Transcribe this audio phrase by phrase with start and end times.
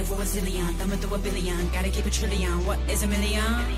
[0.00, 1.68] Headed for a zillion, thumbing through a billion.
[1.72, 2.64] Gotta keep a trillion.
[2.64, 3.44] What is a million?
[3.44, 3.68] Uh,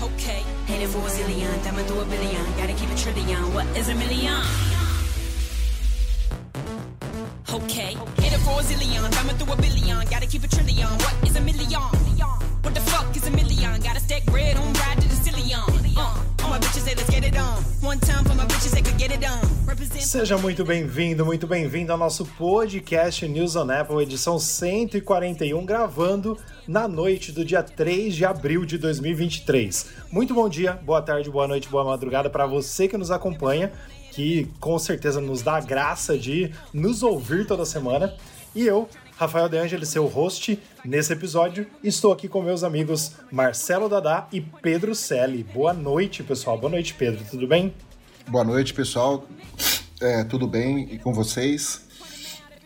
[0.00, 0.06] uh.
[0.06, 0.42] Okay.
[0.66, 2.44] Headed for a zillion, thumbing through a billion.
[2.56, 3.52] Gotta keep a trillion.
[3.52, 4.40] What is a million?
[7.52, 7.92] Okay.
[8.24, 10.06] Headed for a zillion, thumbing through a billion.
[10.08, 10.88] Gotta keep a trillion.
[10.88, 11.82] What is a million?
[12.62, 13.80] What the fuck is a million?
[13.82, 15.05] Gotta stack bread on ride
[20.00, 26.88] Seja muito bem-vindo, muito bem-vindo ao nosso podcast News on Apple, edição 141, gravando na
[26.88, 29.86] noite do dia 3 de abril de 2023.
[30.10, 33.72] Muito bom dia, boa tarde, boa noite, boa madrugada para você que nos acompanha,
[34.12, 38.14] que com certeza nos dá a graça de nos ouvir toda semana.
[38.54, 43.88] E eu, Rafael De Angeli, seu host nesse episódio, estou aqui com meus amigos Marcelo
[43.88, 45.42] Dadá e Pedro Selle.
[45.42, 46.58] Boa noite, pessoal.
[46.58, 47.24] Boa noite, Pedro.
[47.24, 47.72] Tudo bem?
[48.28, 49.26] Boa noite, pessoal.
[50.02, 50.92] É, tudo bem?
[50.92, 51.80] E com vocês?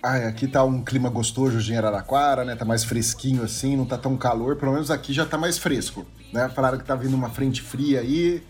[0.03, 2.57] Ai, aqui tá um clima gostoso de Araraquara, né?
[2.57, 4.57] Tá mais fresquinho assim, não tá tão calor.
[4.57, 6.49] Pelo menos aqui já tá mais fresco, né?
[6.49, 8.43] Falaram que tá vindo uma frente fria aí.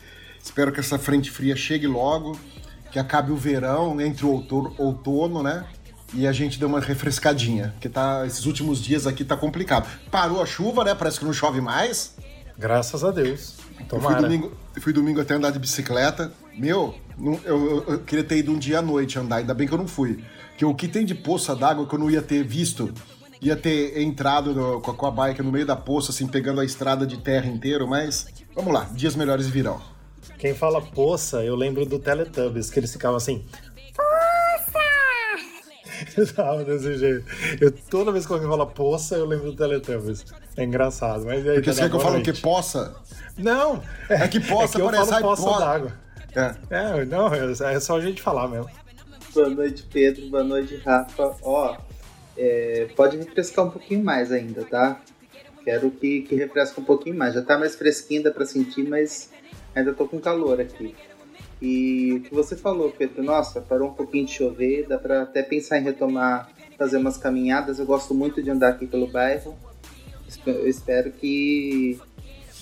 [0.42, 2.40] Espero que essa frente fria chegue logo,
[2.90, 5.66] que acabe o verão, entre o outono, outono né?
[6.12, 9.88] E a gente dê uma refrescadinha, porque tá, esses últimos dias aqui tá complicado.
[10.10, 10.94] Parou a chuva, né?
[10.94, 12.16] Parece que não chove mais.
[12.58, 13.54] Graças a Deus.
[13.58, 14.22] Eu fui Tomara.
[14.22, 16.32] domingo, fui domingo até andar de bicicleta.
[16.56, 19.72] Meu, não- eu, eu- queria ter ido um dia à noite andar, ainda bem que
[19.74, 20.22] eu não fui.
[20.50, 22.92] Porque o que tem de poça d'água que eu não ia ter visto,
[23.40, 26.60] ia ter entrado no- com, a, com a bike no meio da poça, assim, pegando
[26.60, 29.80] a estrada de terra inteiro, mas vamos lá, dias melhores virão.
[30.38, 33.44] Quem fala poça, eu lembro do Teletubbies, que eles ficavam assim.
[36.34, 37.24] Falavam desse jeito.
[37.60, 40.24] Eu, toda vez que alguém fala poça, eu lembro do Teletubbies.
[40.56, 42.94] É engraçado, mas aí, Porque você quer que eu fale o que poça?
[43.38, 43.82] Não!
[44.08, 45.92] É que poça é que eu parece, falo poça po- d'água.
[46.34, 46.54] É.
[46.70, 48.68] É, não, é só a gente falar mesmo.
[49.34, 50.28] Boa noite, Pedro.
[50.28, 51.34] Boa noite, Rafa.
[51.42, 51.76] Ó,
[52.36, 55.00] é, pode refrescar um pouquinho mais ainda, tá?
[55.64, 57.34] Quero que, que refresque um pouquinho mais.
[57.34, 59.30] Já tá mais fresquinho, dá pra sentir, mas
[59.74, 60.94] ainda tô com calor aqui.
[61.60, 65.42] E o que você falou, Pedro, nossa, parou um pouquinho de chover, dá pra até
[65.42, 66.48] pensar em retomar,
[66.78, 67.78] fazer umas caminhadas.
[67.78, 69.54] Eu gosto muito de andar aqui pelo bairro.
[70.46, 71.98] Eu espero que,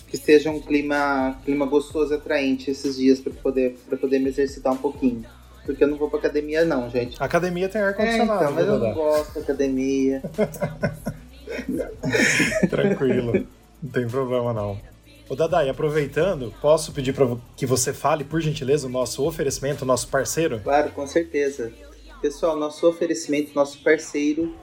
[0.08, 4.30] que esteja um clima, clima gostoso e atraente esses dias para poder, pra poder me
[4.30, 5.24] exercitar um pouquinho.
[5.64, 7.22] Porque eu não vou pra academia, não, gente.
[7.22, 10.22] Academia tem É, ar-condicionado, então, mas viu, eu não gosto da academia.
[12.70, 13.46] Tranquilo.
[13.82, 14.78] Não tem problema, não.
[15.28, 19.82] Ô, Dadá, e aproveitando, posso pedir para que você fale, por gentileza, o nosso oferecimento,
[19.82, 20.58] o nosso parceiro?
[20.60, 21.70] Claro, com certeza.
[22.22, 24.54] Pessoal, nosso oferecimento, nosso parceiro,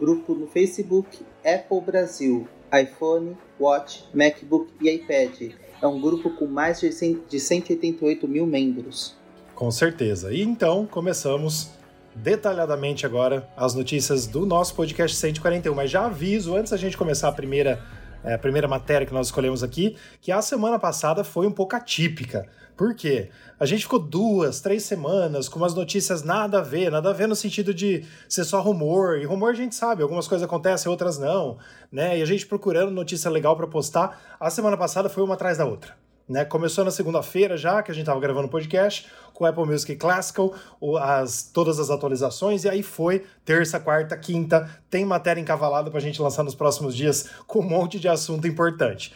[0.00, 5.52] grupo no Facebook Apple Brasil, iPhone, Watch, MacBook e iPad.
[5.80, 9.16] É um grupo com mais de 100 de 188 mil membros.
[9.54, 10.32] Com certeza.
[10.32, 11.70] E então, começamos
[12.14, 15.74] detalhadamente agora as notícias do nosso podcast 141.
[15.74, 17.82] Mas já aviso, antes da gente começar a primeira,
[18.24, 21.76] é, a primeira matéria que nós escolhemos aqui, que a semana passada foi um pouco
[21.76, 22.48] atípica.
[22.76, 23.28] Por quê?
[23.60, 27.28] A gente ficou duas, três semanas com umas notícias nada a ver, nada a ver
[27.28, 29.18] no sentido de ser só rumor.
[29.18, 31.58] E rumor a gente sabe, algumas coisas acontecem, outras não,
[31.90, 32.18] né?
[32.18, 34.36] E a gente procurando notícia legal para postar.
[34.40, 35.94] A semana passada foi uma atrás da outra.
[36.32, 36.46] Né?
[36.46, 39.94] Começou na segunda-feira já, que a gente estava gravando o podcast, com o Apple Music
[39.96, 40.54] Classical,
[40.98, 46.02] as, todas as atualizações, e aí foi terça, quarta, quinta, tem matéria encavalada para a
[46.02, 49.14] gente lançar nos próximos dias com um monte de assunto importante.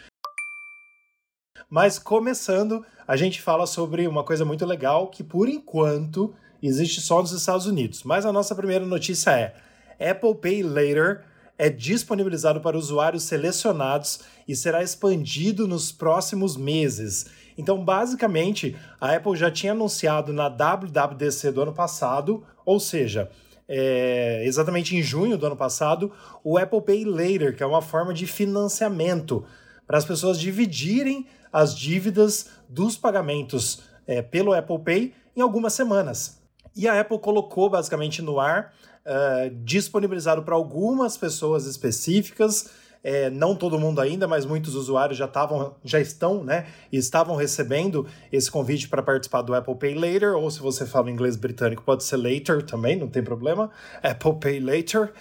[1.70, 7.22] Mas começando, a gente fala sobre uma coisa muito legal que, por enquanto, existe só
[7.22, 8.02] nos Estados Unidos.
[8.02, 11.24] Mas a nossa primeira notícia é: Apple Pay Later
[11.58, 17.26] é disponibilizado para usuários selecionados e será expandido nos próximos meses.
[17.56, 23.30] Então, basicamente, a Apple já tinha anunciado na WWDC do ano passado, ou seja,
[23.68, 26.12] é, exatamente em junho do ano passado,
[26.44, 29.44] o Apple Pay Later, que é uma forma de financiamento
[29.86, 36.40] para as pessoas dividirem as dívidas dos pagamentos é, pelo Apple Pay em algumas semanas.
[36.74, 38.74] E a Apple colocou basicamente no ar,
[39.06, 42.70] eh, disponibilizado para algumas pessoas específicas,
[43.04, 48.04] eh, não todo mundo ainda, mas muitos usuários já, estavam, já estão, né, estavam recebendo
[48.32, 52.02] esse convite para participar do Apple Pay Later, ou se você fala inglês britânico, pode
[52.02, 53.70] ser Later também, não tem problema,
[54.02, 55.12] Apple Pay Later.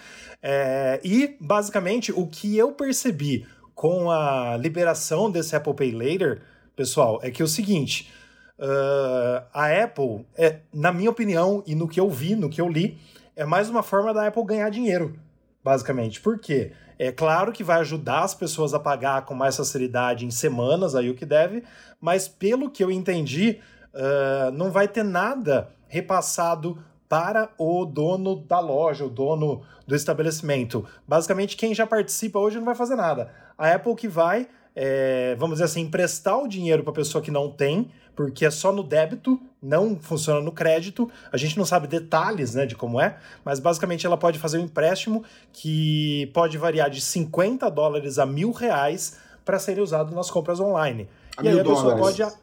[0.41, 3.45] Eh, e, basicamente, o que eu percebi
[3.75, 6.41] com a liberação desse Apple Pay Later,
[6.75, 8.11] pessoal, é que é o seguinte:
[8.57, 12.69] uh, a Apple, é, na minha opinião, e no que eu vi, no que eu
[12.69, 12.97] li,
[13.35, 15.19] é mais uma forma da Apple ganhar dinheiro,
[15.63, 16.21] basicamente.
[16.21, 16.71] Por quê?
[16.97, 21.09] É claro que vai ajudar as pessoas a pagar com mais facilidade em semanas, aí
[21.09, 21.63] o que deve,
[21.99, 23.59] mas pelo que eu entendi,
[23.93, 30.85] uh, não vai ter nada repassado para o dono da loja, o dono do estabelecimento.
[31.07, 33.31] Basicamente, quem já participa hoje não vai fazer nada.
[33.57, 37.29] A Apple que vai, é, vamos dizer assim, emprestar o dinheiro para a pessoa que
[37.29, 41.09] não tem, porque é só no débito, não funciona no crédito.
[41.31, 44.65] A gente não sabe detalhes né, de como é, mas basicamente ela pode fazer um
[44.65, 50.59] empréstimo que pode variar de 50 dólares a mil reais para ser usado nas compras
[50.59, 51.09] online.
[51.37, 52.17] A e aí a pessoa dólares.
[52.17, 52.35] pode.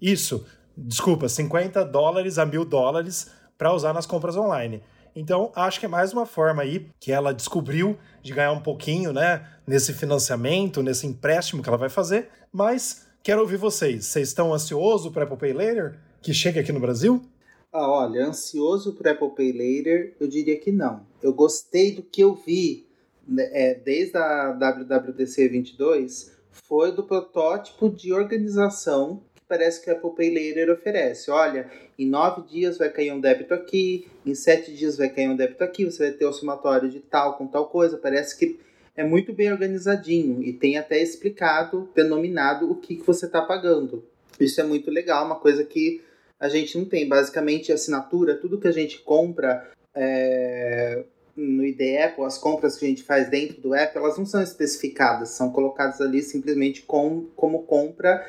[0.00, 0.46] Isso,
[0.76, 4.82] desculpa, 50 dólares a mil dólares para usar nas compras online.
[5.16, 9.12] Então, acho que é mais uma forma aí que ela descobriu de ganhar um pouquinho,
[9.12, 12.30] né, nesse financiamento, nesse empréstimo que ela vai fazer.
[12.52, 14.06] Mas quero ouvir vocês.
[14.06, 17.22] Vocês estão ansiosos para Apple Pay Later, que chega aqui no Brasil?
[17.70, 21.06] Ah, olha, ansioso para Apple Pay Later, eu diria que não.
[21.22, 22.86] Eu gostei do que eu vi
[23.28, 29.92] né, é, desde a WWDC 22, foi do protótipo de organização que parece que a
[29.92, 31.30] Apple Pay Later oferece.
[31.30, 35.36] Olha, em nove dias vai cair um débito aqui, em sete dias vai cair um
[35.36, 37.98] débito aqui, você vai ter o somatório de tal com tal coisa.
[37.98, 38.58] Parece que
[38.96, 44.04] é muito bem organizadinho e tem até explicado, denominado o que, que você está pagando.
[44.40, 46.00] Isso é muito legal, uma coisa que
[46.38, 47.08] a gente não tem.
[47.08, 51.04] Basicamente, assinatura, tudo que a gente compra é,
[51.36, 54.42] no ID Apple, as compras que a gente faz dentro do app, elas não são
[54.42, 58.24] especificadas, são colocadas ali simplesmente com, como compra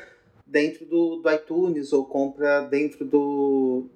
[0.46, 3.86] dentro do, do iTunes ou compra dentro do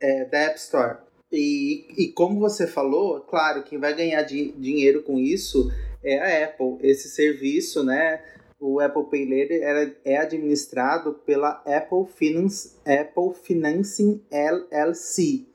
[0.00, 0.98] é, da App Store.
[1.32, 5.70] E, e como você falou, claro, quem vai ganhar di dinheiro com isso
[6.02, 6.76] é a Apple.
[6.80, 8.22] Esse serviço, né?
[8.58, 15.46] O Apple Pay Later era, é administrado pela Apple, Finance, Apple Financing LLC,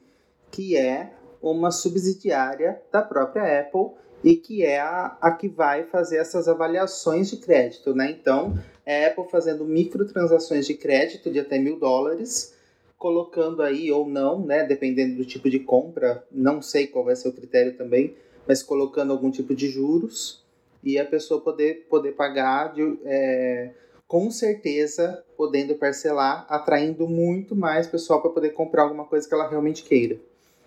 [0.51, 1.11] que é
[1.41, 7.29] uma subsidiária da própria Apple e que é a, a que vai fazer essas avaliações
[7.31, 8.11] de crédito, né?
[8.11, 8.55] Então,
[8.85, 12.55] é a Apple fazendo microtransações de crédito de até mil dólares,
[12.99, 14.63] colocando aí ou não, né?
[14.63, 18.15] Dependendo do tipo de compra, não sei qual vai ser o critério também,
[18.47, 20.41] mas colocando algum tipo de juros
[20.83, 23.73] e a pessoa poder, poder pagar de, é,
[24.07, 29.49] com certeza podendo parcelar, atraindo muito mais pessoal para poder comprar alguma coisa que ela
[29.49, 30.19] realmente queira.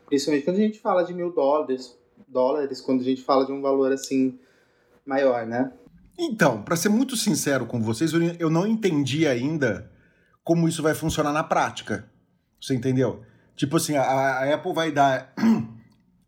[0.06, 3.60] Principalmente quando a gente fala de mil dólares, dólares, quando a gente fala de um
[3.60, 4.38] valor assim
[5.04, 5.72] maior, né?
[6.18, 9.90] Então, para ser muito sincero com vocês, eu não entendi ainda
[10.44, 12.08] como isso vai funcionar na prática.
[12.60, 13.22] Você entendeu?
[13.56, 15.34] Tipo assim, a, a Apple vai dar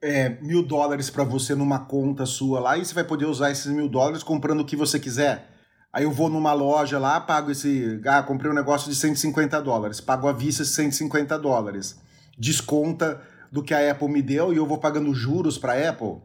[0.07, 3.67] é, mil dólares para você numa conta sua lá e você vai poder usar esses
[3.67, 5.51] mil dólares comprando o que você quiser.
[5.93, 8.01] Aí eu vou numa loja lá, pago esse.
[8.07, 11.99] Ah, comprei um negócio de 150 dólares, pago à vista 150 dólares.
[12.39, 13.21] Desconta
[13.51, 16.19] do que a Apple me deu e eu vou pagando juros para a Apple.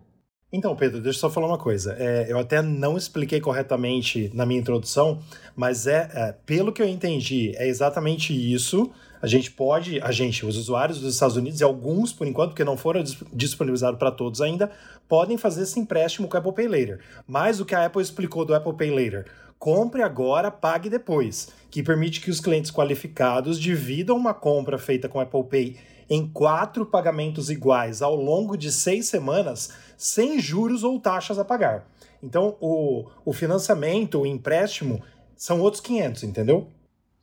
[0.54, 1.96] Então, Pedro, deixa eu só falar uma coisa.
[1.98, 5.20] É, eu até não expliquei corretamente na minha introdução,
[5.56, 8.92] mas é, é, pelo que eu entendi, é exatamente isso.
[9.22, 12.64] A gente pode, a gente, os usuários dos Estados Unidos, e alguns, por enquanto, porque
[12.64, 14.72] não foram disponibilizados para todos ainda,
[15.08, 17.00] podem fazer esse empréstimo com o Apple Pay Later.
[17.28, 19.26] Mas o que a Apple explicou do Apple Pay Later,
[19.60, 25.20] compre agora, pague depois, que permite que os clientes qualificados dividam uma compra feita com
[25.20, 25.78] Apple Pay
[26.10, 31.88] em quatro pagamentos iguais ao longo de seis semanas, sem juros ou taxas a pagar.
[32.22, 35.02] Então, o, o financiamento, o empréstimo,
[35.38, 36.68] são outros 500, entendeu?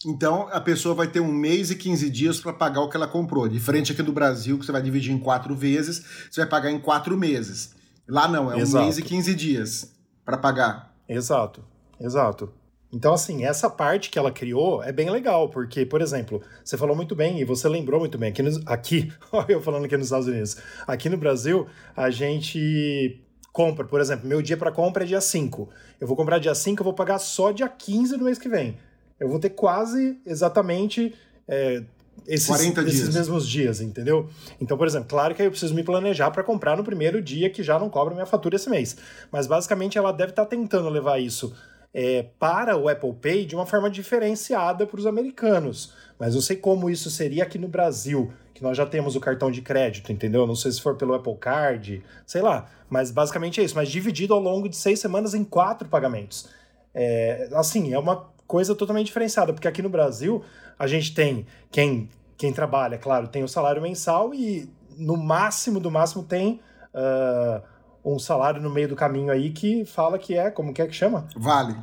[0.07, 3.09] Então, a pessoa vai ter um mês e 15 dias para pagar o que ela
[3.09, 3.49] comprou.
[3.49, 6.79] Diferente aqui no Brasil, que você vai dividir em quatro vezes, você vai pagar em
[6.79, 7.75] quatro meses.
[8.07, 8.83] Lá não, é Exato.
[8.83, 9.93] um mês e 15 dias
[10.25, 10.95] para pagar.
[11.09, 11.65] Exato,
[12.01, 12.53] exato.
[12.93, 16.97] Então, assim, essa parte que ela criou é bem legal, porque, por exemplo, você falou
[16.97, 19.13] muito bem e você lembrou muito bem, aqui, no, aqui
[19.49, 20.57] eu falando aqui nos Estados Unidos,
[20.87, 23.21] aqui no Brasil, a gente
[23.53, 25.69] compra, por exemplo, meu dia para compra é dia 5.
[26.01, 28.79] Eu vou comprar dia 5, eu vou pagar só dia 15 do mês que vem.
[29.19, 31.15] Eu vou ter quase exatamente
[31.47, 31.83] é,
[32.27, 34.29] esses, 40 esses mesmos dias, entendeu?
[34.61, 37.49] Então, por exemplo, claro que aí eu preciso me planejar para comprar no primeiro dia
[37.51, 38.97] que já não cobra minha fatura esse mês.
[39.31, 41.55] Mas basicamente ela deve estar tentando levar isso
[41.93, 45.93] é, para o Apple Pay de uma forma diferenciada para os americanos.
[46.19, 49.51] Mas não sei como isso seria aqui no Brasil, que nós já temos o cartão
[49.51, 50.47] de crédito, entendeu?
[50.47, 52.69] Não sei se for pelo Apple Card, sei lá.
[52.91, 56.49] Mas basicamente é isso, mas dividido ao longo de seis semanas em quatro pagamentos.
[56.93, 60.43] É, assim, é uma coisa totalmente diferenciada, porque aqui no Brasil
[60.77, 65.91] a gente tem quem, quem trabalha, claro, tem o salário mensal e no máximo do
[65.91, 66.61] máximo tem.
[66.93, 67.63] Uh,
[68.05, 70.95] um salário no meio do caminho aí que fala que é, como que é que
[70.95, 71.29] chama?
[71.37, 71.77] Vale.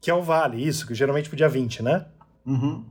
[0.00, 2.06] Que é o vale, isso, que geralmente podia 20, né?
[2.46, 2.84] Uhum.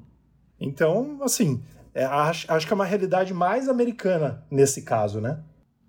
[0.59, 5.39] Então, assim, é, acho, acho que é uma realidade mais americana nesse caso, né?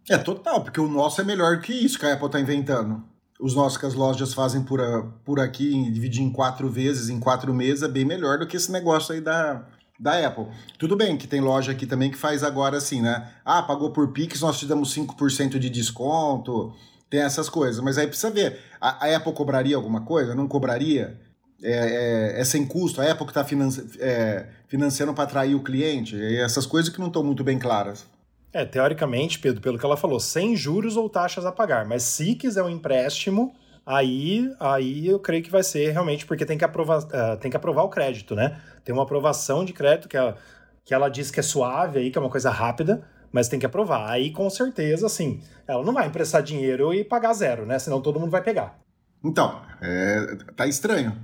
[0.08, 3.04] É total, porque o nosso é melhor que isso que a Apple tá inventando.
[3.42, 7.18] Os nossos que as lojas fazem por, a, por aqui, dividir em quatro vezes, em
[7.18, 9.66] quatro meses, é bem melhor do que esse negócio aí da,
[9.99, 10.46] da Apple.
[10.78, 13.32] Tudo bem que tem loja aqui também que faz agora assim, né?
[13.44, 16.72] Ah, pagou por Pix, nós te damos 5% de desconto,
[17.11, 17.82] tem essas coisas.
[17.82, 20.37] Mas aí precisa ver, a, a Apple cobraria alguma coisa?
[20.37, 21.20] Não cobraria?
[21.61, 23.00] É, é, é sem custo?
[23.00, 26.16] A Apple que está financi é, financiando para atrair o cliente?
[26.37, 28.06] Essas coisas que não estão muito bem claras.
[28.52, 31.87] É, teoricamente, Pedro, pelo que ela falou, sem juros ou taxas a pagar.
[31.87, 33.54] Mas se quiser um empréstimo,
[33.85, 37.56] aí, aí eu creio que vai ser realmente porque tem que aprovar, uh, tem que
[37.56, 38.61] aprovar o crédito, né?
[38.85, 40.37] Tem uma aprovação de crédito que ela,
[40.85, 43.64] que ela diz que é suave aí, que é uma coisa rápida, mas tem que
[43.64, 44.11] aprovar.
[44.11, 47.78] Aí, com certeza, assim, ela não vai emprestar dinheiro e pagar zero, né?
[47.78, 48.78] Senão todo mundo vai pegar.
[49.25, 51.16] Então, é, tá estranho.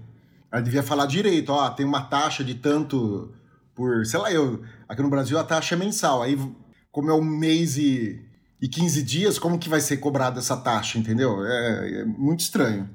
[0.50, 3.34] Ela devia falar direito, ó, tem uma taxa de tanto
[3.74, 6.38] por, sei lá, eu, aqui no Brasil a taxa é mensal, aí
[6.98, 8.20] como é um mês e,
[8.60, 11.46] e 15 dias, como que vai ser cobrada essa taxa, entendeu?
[11.46, 12.90] É, é muito estranho.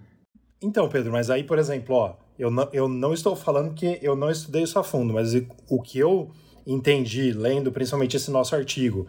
[0.62, 4.14] Então, Pedro, mas aí, por exemplo, ó, eu não, eu não estou falando que eu
[4.14, 5.34] não estudei isso a fundo, mas
[5.70, 6.30] o que eu
[6.68, 9.08] entendi lendo principalmente esse nosso artigo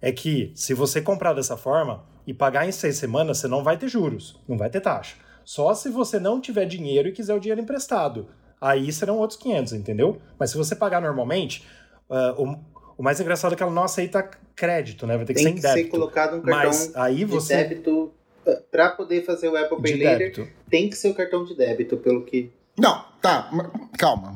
[0.00, 3.76] é que se você comprar dessa forma e pagar em seis semanas, você não vai
[3.76, 5.16] ter juros, não vai ter taxa.
[5.44, 8.28] Só se você não tiver dinheiro e quiser o dinheiro emprestado.
[8.60, 10.20] Aí serão outros 500, entendeu?
[10.38, 11.66] Mas se você pagar normalmente,
[12.08, 15.16] uh, o, mais engraçado é que ela não aceita crédito, né?
[15.16, 15.84] Vai ter que Tem ser em débito.
[15.84, 17.56] ser colocado um cartão Mas aí você...
[17.56, 18.12] de débito
[18.70, 22.24] para poder fazer o Apple Pay Later, tem que ser o cartão de débito, pelo
[22.24, 23.50] que não, tá,
[23.98, 24.34] calma.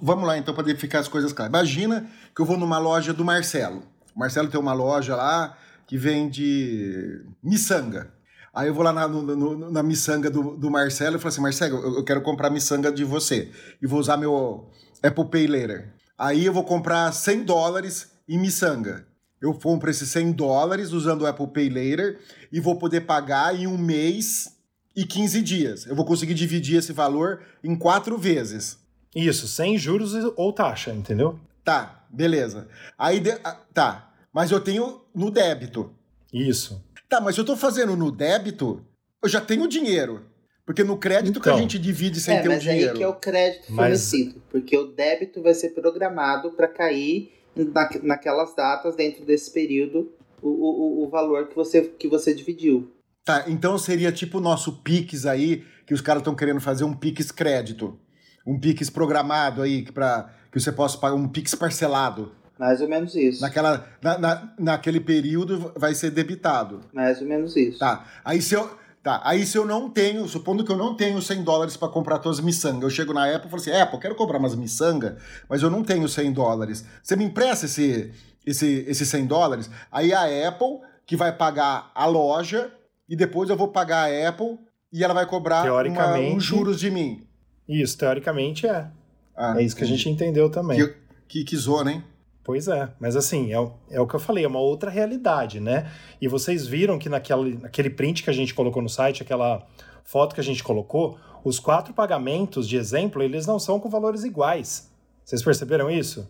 [0.00, 1.50] Vamos lá então para ficar as coisas claras.
[1.50, 3.82] Imagina que eu vou numa loja do Marcelo.
[4.14, 8.12] O Marcelo tem uma loja lá que vende miçanga.
[8.54, 11.78] Aí eu vou lá na, no, na miçanga do, do Marcelo e falo assim: Marcelo,
[11.78, 13.50] eu, eu quero comprar miçanga de você.
[13.82, 14.68] E vou usar meu
[15.02, 15.92] Apple Pay Later.
[16.20, 19.06] Aí eu vou comprar 100 dólares em miçanga.
[19.40, 22.20] Eu compro esses 100 dólares usando o Apple Pay Later
[22.52, 24.54] e vou poder pagar em um mês
[24.94, 25.86] e 15 dias.
[25.86, 28.78] Eu vou conseguir dividir esse valor em quatro vezes.
[29.16, 31.40] Isso, sem juros ou taxa, entendeu?
[31.64, 32.68] Tá, beleza.
[32.98, 33.34] Aí, de...
[33.72, 35.90] tá, mas eu tenho no débito.
[36.30, 36.84] Isso.
[37.08, 38.84] Tá, mas se eu tô fazendo no débito,
[39.22, 40.26] eu já tenho dinheiro.
[40.64, 41.62] Porque no crédito então, que a então.
[41.62, 42.80] gente divide sem é, ter o dinheiro.
[42.80, 44.34] Mas aí que é o crédito fornecido.
[44.36, 44.44] Mas...
[44.50, 50.12] Porque o débito vai ser programado para cair na, naquelas datas, dentro desse período,
[50.42, 52.92] o, o, o valor que você, que você dividiu.
[53.24, 56.94] Tá, então seria tipo o nosso Pix aí, que os caras estão querendo fazer um
[56.94, 57.98] Pix crédito.
[58.46, 62.32] Um Pix programado aí, para que você possa pagar um Pix parcelado.
[62.58, 63.40] Mais ou menos isso.
[63.40, 66.80] Naquela, na, na, naquele período vai ser debitado.
[66.92, 67.78] Mais ou menos isso.
[67.78, 68.06] Tá.
[68.24, 68.70] Aí se eu,
[69.02, 69.20] tá.
[69.24, 72.38] Aí se eu não tenho, supondo que eu não tenho 100 dólares para comprar todas
[72.38, 75.62] as miçangas, eu chego na Apple e falo assim: Apple, quero comprar umas miçangas, mas
[75.62, 76.84] eu não tenho 100 dólares.
[77.02, 78.12] Você me empresta esse,
[78.46, 79.70] esse, esse 100 dólares?
[79.90, 82.72] Aí a Apple, que vai pagar a loja,
[83.08, 84.58] e depois eu vou pagar a Apple
[84.92, 87.26] e ela vai cobrar uma, uns juros de mim.
[87.68, 88.88] Isso, teoricamente é.
[89.36, 90.76] Ah, é isso que a gente entendeu também.
[90.78, 90.94] Que,
[91.28, 92.04] que, que zona, hein?
[92.50, 95.88] Pois é, mas assim, é, é o que eu falei, é uma outra realidade, né?
[96.20, 99.64] E vocês viram que naquele, naquele print que a gente colocou no site, aquela
[100.02, 104.24] foto que a gente colocou, os quatro pagamentos de exemplo, eles não são com valores
[104.24, 104.90] iguais.
[105.24, 106.28] Vocês perceberam isso?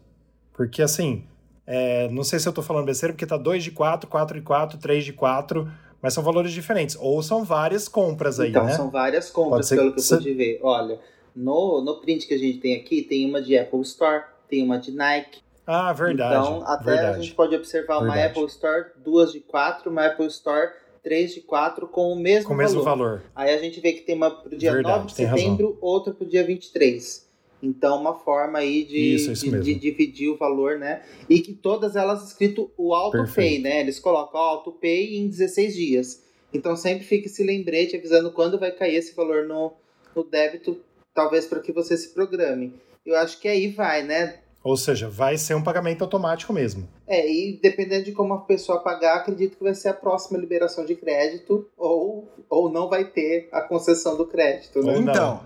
[0.52, 1.24] Porque assim,
[1.66, 4.44] é, não sei se eu tô falando besteira, porque tá 2 de 4, 4 de
[4.44, 5.72] 4, 3 de 4,
[6.02, 6.98] mas são valores diferentes.
[7.00, 8.74] Ou são várias compras aí, então, né?
[8.74, 10.60] Então, são várias compras, pelo que eu pude ver.
[10.62, 11.00] Olha,
[11.34, 14.78] no, no print que a gente tem aqui, tem uma de Apple Store, tem uma
[14.78, 15.40] de Nike.
[15.72, 16.34] Ah, verdade.
[16.34, 17.18] Então, até verdade.
[17.18, 18.32] a gente pode observar uma verdade.
[18.32, 22.56] Apple Store, duas de quatro, uma Apple Store, três de quatro, com o mesmo com
[22.56, 22.68] valor.
[22.68, 23.22] mesmo valor.
[23.36, 25.78] Aí a gente vê que tem uma pro dia verdade, 9 de setembro, razão.
[25.80, 27.30] outra pro dia 23.
[27.62, 31.02] Então, uma forma aí de, isso, isso de, de, dividir o valor, né?
[31.28, 33.80] E que todas elas escrito o AutoPay, né?
[33.80, 36.24] Eles colocam o AutoPay em 16 dias.
[36.52, 39.72] Então, sempre fique esse lembrete avisando quando vai cair esse valor no,
[40.16, 40.80] no débito,
[41.14, 42.74] talvez para que você se programe.
[43.04, 44.40] Eu acho que aí vai, né?
[44.62, 46.86] Ou seja, vai ser um pagamento automático mesmo.
[47.06, 50.84] É, e dependendo de como a pessoa pagar, acredito que vai ser a próxima liberação
[50.84, 54.82] de crédito ou, ou não vai ter a concessão do crédito.
[54.82, 54.98] Né?
[54.98, 55.40] Então,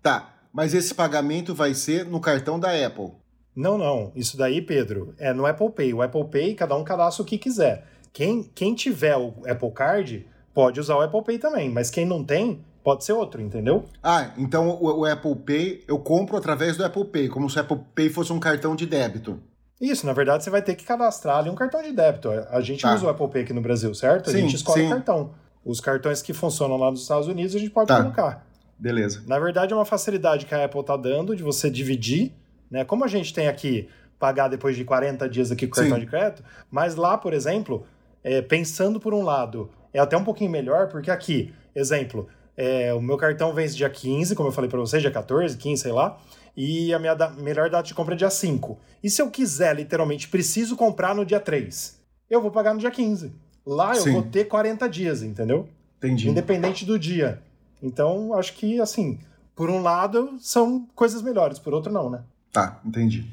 [0.00, 0.34] tá.
[0.52, 3.10] Mas esse pagamento vai ser no cartão da Apple.
[3.54, 4.12] Não, não.
[4.14, 5.92] Isso daí, Pedro, é no Apple Pay.
[5.92, 7.86] O Apple Pay, cada um cadastra o que quiser.
[8.12, 12.22] Quem, quem tiver o Apple Card pode usar o Apple Pay também, mas quem não
[12.22, 13.84] tem, pode ser outro, entendeu?
[14.02, 17.60] Ah, então o, o Apple Pay eu compro através do Apple Pay, como se o
[17.60, 19.40] Apple Pay fosse um cartão de débito.
[19.80, 22.30] Isso, na verdade você vai ter que cadastrar ali um cartão de débito.
[22.30, 22.94] A gente tá.
[22.94, 24.30] usa o Apple Pay aqui no Brasil, certo?
[24.30, 25.30] A sim, gente escolhe o cartão.
[25.64, 28.02] Os cartões que funcionam lá nos Estados Unidos a gente pode tá.
[28.02, 28.46] colocar.
[28.78, 29.22] Beleza.
[29.26, 32.32] Na verdade, é uma facilidade que a Apple está dando de você dividir,
[32.68, 32.84] né?
[32.84, 36.06] Como a gente tem aqui pagar depois de 40 dias aqui com o cartão de
[36.06, 37.84] crédito, mas lá, por exemplo,
[38.22, 43.00] é, pensando por um lado, é até um pouquinho melhor, porque aqui, exemplo, é, o
[43.00, 46.18] meu cartão vence dia 15, como eu falei para vocês, dia 14, 15, sei lá.
[46.56, 48.78] e a minha da melhor data de compra é dia 5.
[49.02, 52.90] E se eu quiser, literalmente, preciso comprar no dia 3, eu vou pagar no dia
[52.90, 53.32] 15.
[53.64, 54.12] Lá eu Sim.
[54.12, 55.68] vou ter 40 dias, entendeu?
[55.98, 56.28] Entendi.
[56.28, 57.40] Independente do dia.
[57.82, 59.18] Então, acho que, assim,
[59.54, 62.22] por um lado, são coisas melhores, por outro, não, né?
[62.50, 63.24] Tá, entendi.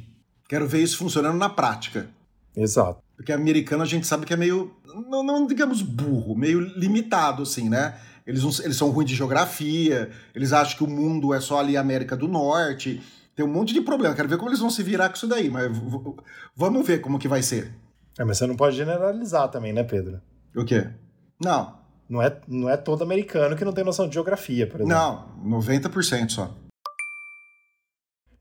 [0.47, 2.09] Quero ver isso funcionando na prática.
[2.55, 3.01] Exato.
[3.15, 4.71] Porque americano a gente sabe que é meio,
[5.07, 7.99] não, não digamos burro, meio limitado, assim, né?
[8.29, 11.75] Eles, não- eles são ruins de geografia, eles acham que o mundo é só ali
[11.75, 13.01] a América do Norte.
[13.35, 14.13] Tem um monte de problema.
[14.15, 15.71] Quero ver como eles vão se virar com isso daí, mas
[16.55, 17.71] vamos ver como que vai ser.
[18.19, 20.21] É, mas você não pode generalizar também, né, Pedro?
[20.55, 20.87] O quê?
[21.41, 24.95] Não, Não é, não é todo americano que não tem noção de geografia, por exemplo.
[24.95, 25.25] não,
[25.59, 26.53] 90% só.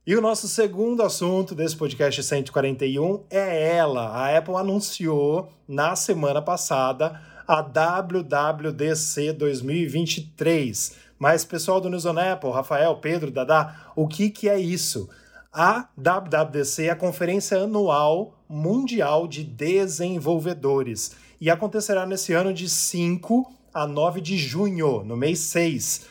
[0.05, 4.07] E o nosso segundo assunto desse podcast 141 é ela.
[4.09, 10.95] A Apple anunciou na semana passada a WWDC 2023.
[11.17, 15.09] Mas, pessoal do News on Apple, Rafael, Pedro, Dadá, o que, que é isso?
[15.51, 23.51] A WWDC é a conferência anual mundial de desenvolvedores e acontecerá nesse ano de 5
[23.73, 26.05] a 9 de junho, no mês 6.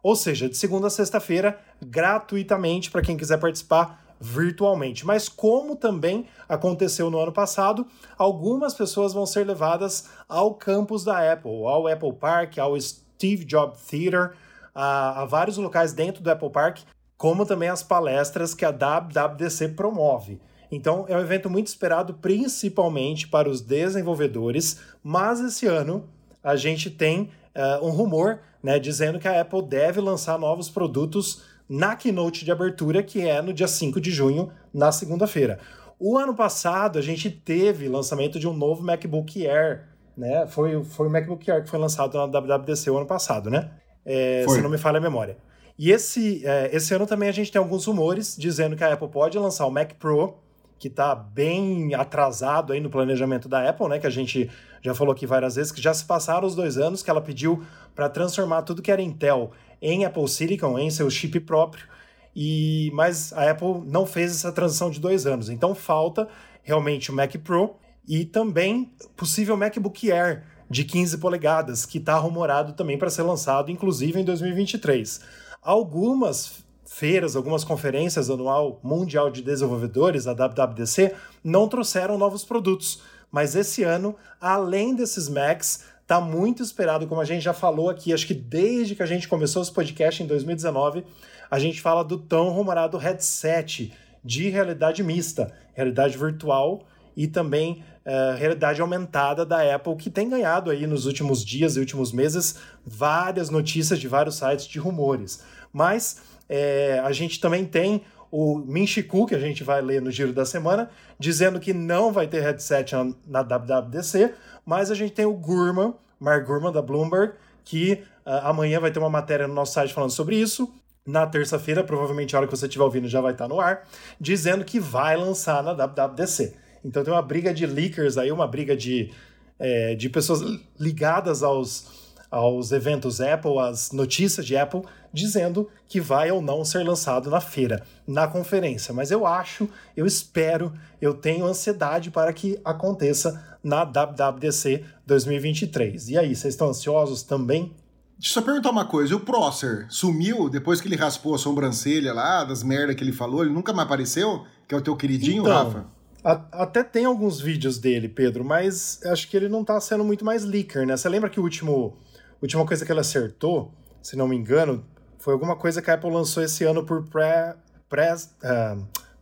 [0.00, 5.06] Ou seja, de segunda a sexta-feira, gratuitamente para quem quiser participar virtualmente.
[5.06, 11.32] Mas como também aconteceu no ano passado, algumas pessoas vão ser levadas ao campus da
[11.32, 14.32] Apple, ao Apple Park, ao Steve Jobs Theater,
[14.74, 16.80] a, a vários locais dentro do Apple Park,
[17.16, 20.40] como também as palestras que a WWDC promove.
[20.70, 26.08] Então é um evento muito esperado principalmente para os desenvolvedores, mas esse ano
[26.42, 31.42] a gente tem eh, um rumor né, dizendo que a Apple deve lançar novos produtos
[31.68, 35.58] na keynote de abertura, que é no dia 5 de junho, na segunda-feira.
[35.98, 40.46] O ano passado a gente teve lançamento de um novo MacBook Air, né?
[40.46, 43.70] Foi, foi o MacBook Air que foi lançado na WWDC o ano passado, né?
[44.04, 45.36] É, se não me falha a memória.
[45.78, 49.08] E esse, é, esse ano também a gente tem alguns rumores dizendo que a Apple
[49.08, 50.36] pode lançar o Mac Pro,
[50.78, 53.98] que está bem atrasado aí no planejamento da Apple, né?
[53.98, 54.50] Que a gente
[54.82, 57.64] já falou aqui várias vezes, que já se passaram os dois anos que ela pediu
[57.94, 59.52] para transformar tudo que era Intel
[59.84, 61.86] em Apple Silicon, em seu chip próprio.
[62.34, 65.50] E mas a Apple não fez essa transição de dois anos.
[65.50, 66.26] Então falta
[66.62, 67.76] realmente o Mac Pro
[68.08, 73.70] e também possível MacBook Air de 15 polegadas, que está rumorado também para ser lançado,
[73.70, 75.20] inclusive em 2023.
[75.62, 83.02] Algumas feiras, algumas conferências anual mundial de desenvolvedores, a WWDC, não trouxeram novos produtos.
[83.30, 88.12] Mas esse ano, além desses Macs, tá muito esperado, como a gente já falou aqui,
[88.12, 91.04] acho que desde que a gente começou esse podcast em 2019,
[91.50, 96.86] a gente fala do tão rumorado headset de realidade mista, realidade virtual
[97.16, 101.80] e também eh, realidade aumentada da Apple, que tem ganhado aí nos últimos dias e
[101.80, 105.42] últimos meses várias notícias de vários sites de rumores.
[105.72, 108.02] Mas eh, a gente também tem
[108.36, 112.26] o Minchiku, que a gente vai ler no giro da semana, dizendo que não vai
[112.26, 114.34] ter headset na, na WWDC,
[114.66, 118.98] mas a gente tem o Gurman, Mark Gurman da Bloomberg, que ah, amanhã vai ter
[118.98, 120.68] uma matéria no nosso site falando sobre isso.
[121.06, 123.86] Na terça-feira, provavelmente a hora que você estiver ouvindo já vai estar no ar,
[124.20, 126.56] dizendo que vai lançar na WWDC.
[126.84, 129.12] Então tem uma briga de leakers aí, uma briga de,
[129.60, 130.40] é, de pessoas
[130.76, 134.82] ligadas aos, aos eventos Apple, às notícias de Apple,
[135.14, 138.92] dizendo que vai ou não ser lançado na feira, na conferência.
[138.92, 146.08] Mas eu acho, eu espero, eu tenho ansiedade para que aconteça na WWDC 2023.
[146.10, 147.72] E aí, vocês estão ansiosos também?
[148.18, 152.12] Deixa eu só perguntar uma coisa, o Prosser sumiu depois que ele raspou a sobrancelha
[152.12, 154.44] lá, das merdas que ele falou, ele nunca mais apareceu?
[154.68, 155.86] Que é o teu queridinho, Então, Rafa?
[156.22, 160.24] A- até tem alguns vídeos dele, Pedro, mas acho que ele não tá sendo muito
[160.24, 160.96] mais leaker, né?
[160.96, 161.96] Você lembra que o último,
[162.40, 164.84] última coisa que ele acertou, se não me engano,
[165.24, 167.56] foi alguma coisa que a Apple lançou esse ano por pré,
[167.88, 168.36] press,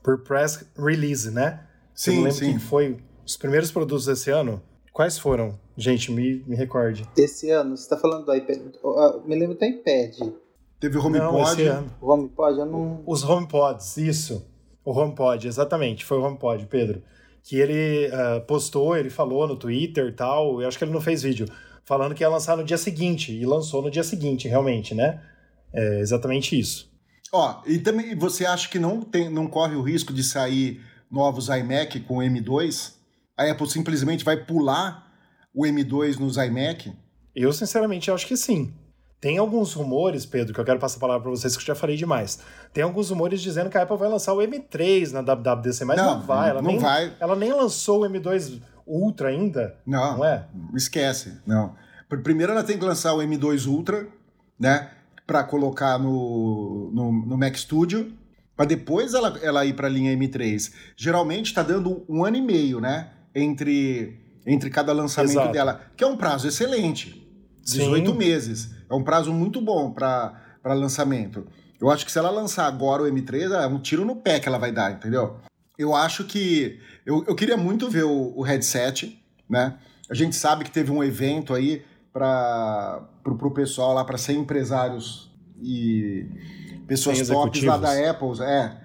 [0.02, 1.64] por press release, né?
[1.94, 2.58] Sim, não lembra sim.
[2.58, 4.60] foi os primeiros produtos desse ano?
[4.92, 5.56] Quais foram?
[5.76, 7.08] Gente, me, me recorde.
[7.16, 8.58] Esse ano, você tá falando do iPad.
[9.24, 10.32] Me lembro do iPad.
[10.80, 11.52] Teve o Não, HomePod.
[11.52, 11.94] esse ano.
[12.00, 13.04] O HomePod, eu não.
[13.06, 14.44] Os HomePods, isso.
[14.84, 17.00] O HomePod, exatamente, foi o HomePod, Pedro.
[17.44, 21.00] Que ele ah, postou, ele falou no Twitter e tal, eu acho que ele não
[21.00, 21.46] fez vídeo,
[21.84, 25.20] falando que ia lançar no dia seguinte, e lançou no dia seguinte, realmente, né?
[25.74, 26.90] É exatamente isso.
[27.32, 30.80] Ó, e também você acha que não, tem, não corre o risco de sair
[31.11, 32.92] novos iMac com M2?
[33.38, 35.11] A Apple simplesmente vai pular
[35.54, 36.92] o M2 nos iMac?
[37.35, 38.74] Eu, sinceramente, acho que sim.
[39.18, 41.74] Tem alguns rumores, Pedro, que eu quero passar a palavra para vocês, que eu já
[41.74, 42.40] falei demais.
[42.72, 46.18] Tem alguns rumores dizendo que a Apple vai lançar o M3 na WWDC, mas não,
[46.18, 46.50] Não, vai.
[46.50, 47.12] Ela, não nem, vai.
[47.20, 50.44] ela nem lançou o M2 Ultra ainda, Não, não é?
[50.74, 51.74] esquece, não.
[52.08, 54.08] Pr- Primeiro ela tem que lançar o M2 Ultra,
[54.58, 54.90] né?
[55.32, 58.12] Pra colocar no, no, no Mac Studio,
[58.54, 60.70] para depois ela, ela ir para a linha M3.
[60.94, 63.08] Geralmente está dando um ano e meio, né?
[63.34, 65.52] Entre, entre cada lançamento Exato.
[65.52, 67.26] dela, que é um prazo excelente.
[67.64, 68.14] 18 Sim.
[68.18, 68.74] meses.
[68.90, 70.34] É um prazo muito bom para
[70.66, 71.46] lançamento.
[71.80, 74.46] Eu acho que se ela lançar agora o M3, é um tiro no pé que
[74.46, 75.38] ela vai dar, entendeu?
[75.78, 76.78] Eu acho que.
[77.06, 79.18] Eu, eu queria muito ver o, o headset,
[79.48, 79.78] né?
[80.10, 85.30] A gente sabe que teve um evento aí para o pessoal lá, para ser empresários
[85.61, 86.26] e
[86.87, 88.76] pessoas tops lá da Apple, é,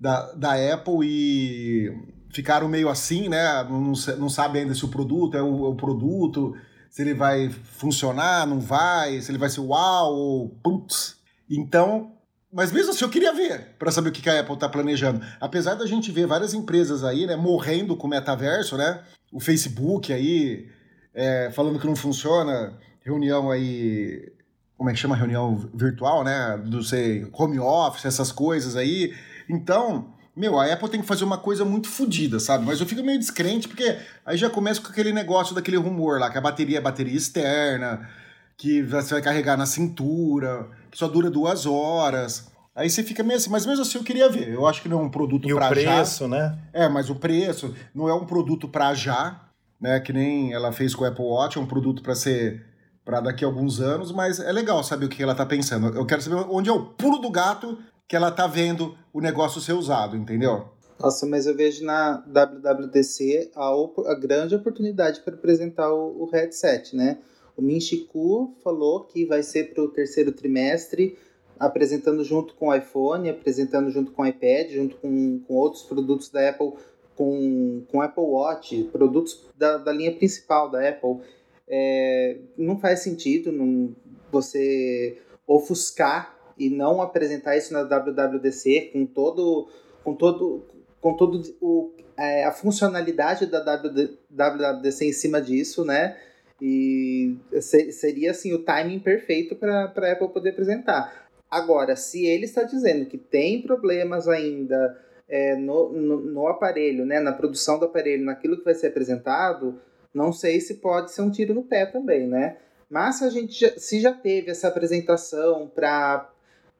[0.00, 1.90] da, da Apple e
[2.30, 3.62] ficaram meio assim, né?
[3.64, 6.54] Não, não sabe ainda se o produto é o, é o produto,
[6.90, 11.16] se ele vai funcionar, não vai, se ele vai ser uau ou putz.
[11.48, 12.12] Então,
[12.52, 15.20] mas mesmo assim eu queria ver para saber o que a Apple tá planejando.
[15.40, 19.02] Apesar da gente ver várias empresas aí, né, morrendo com o metaverso, né?
[19.32, 20.68] O Facebook aí
[21.14, 24.32] é, falando que não funciona, reunião aí,
[24.76, 26.56] como é que chama reunião virtual, né?
[26.64, 29.14] Do sei, home office, essas coisas aí.
[29.48, 32.64] Então, meu, a Apple tem que fazer uma coisa muito fodida, sabe?
[32.64, 36.30] Mas eu fico meio descrente porque aí já começa com aquele negócio daquele rumor lá,
[36.30, 38.08] que a bateria é bateria externa,
[38.56, 42.50] que você vai carregar na cintura, que só dura duas horas.
[42.74, 44.48] Aí você fica meio assim, mas mesmo assim eu queria ver.
[44.48, 45.72] Eu acho que não é um produto E o pra já.
[45.96, 46.58] preço, né?
[46.72, 49.40] É, mas o preço não é um produto para já,
[49.80, 50.00] né?
[50.00, 52.66] Que nem ela fez com o Apple Watch, é um produto para ser
[53.04, 55.88] para daqui a alguns anos, mas é legal saber o que ela tá pensando.
[55.88, 59.60] Eu quero saber onde é o pulo do gato que ela tá vendo o negócio
[59.60, 60.68] ser usado, entendeu?
[60.98, 63.70] Nossa, mas eu vejo na WWDC a,
[64.10, 67.18] a grande oportunidade para apresentar o, o headset, né?
[67.56, 71.18] O Min Chi Kuo falou que vai ser para o terceiro trimestre,
[71.58, 76.30] apresentando junto com o iPhone, apresentando junto com o iPad, junto com, com outros produtos
[76.30, 76.72] da Apple,
[77.16, 81.20] com, com Apple Watch, produtos da, da linha principal da Apple.
[81.68, 83.94] É, não faz sentido não,
[84.30, 89.68] você ofuscar e não apresentar isso na WWDC com todo
[90.02, 90.64] com todo
[91.00, 96.16] com todo o, é, a funcionalidade da WD WWDC em cima disso, né?
[96.60, 101.28] E se- seria assim o timing perfeito para a Apple poder apresentar.
[101.50, 104.98] Agora, se ele está dizendo que tem problemas ainda
[105.28, 109.80] é, no, no, no aparelho, né, na produção do aparelho, naquilo que vai ser apresentado,
[110.14, 112.56] não sei se pode ser um tiro no pé também, né?
[112.88, 116.30] Mas se a gente já, se já teve essa apresentação para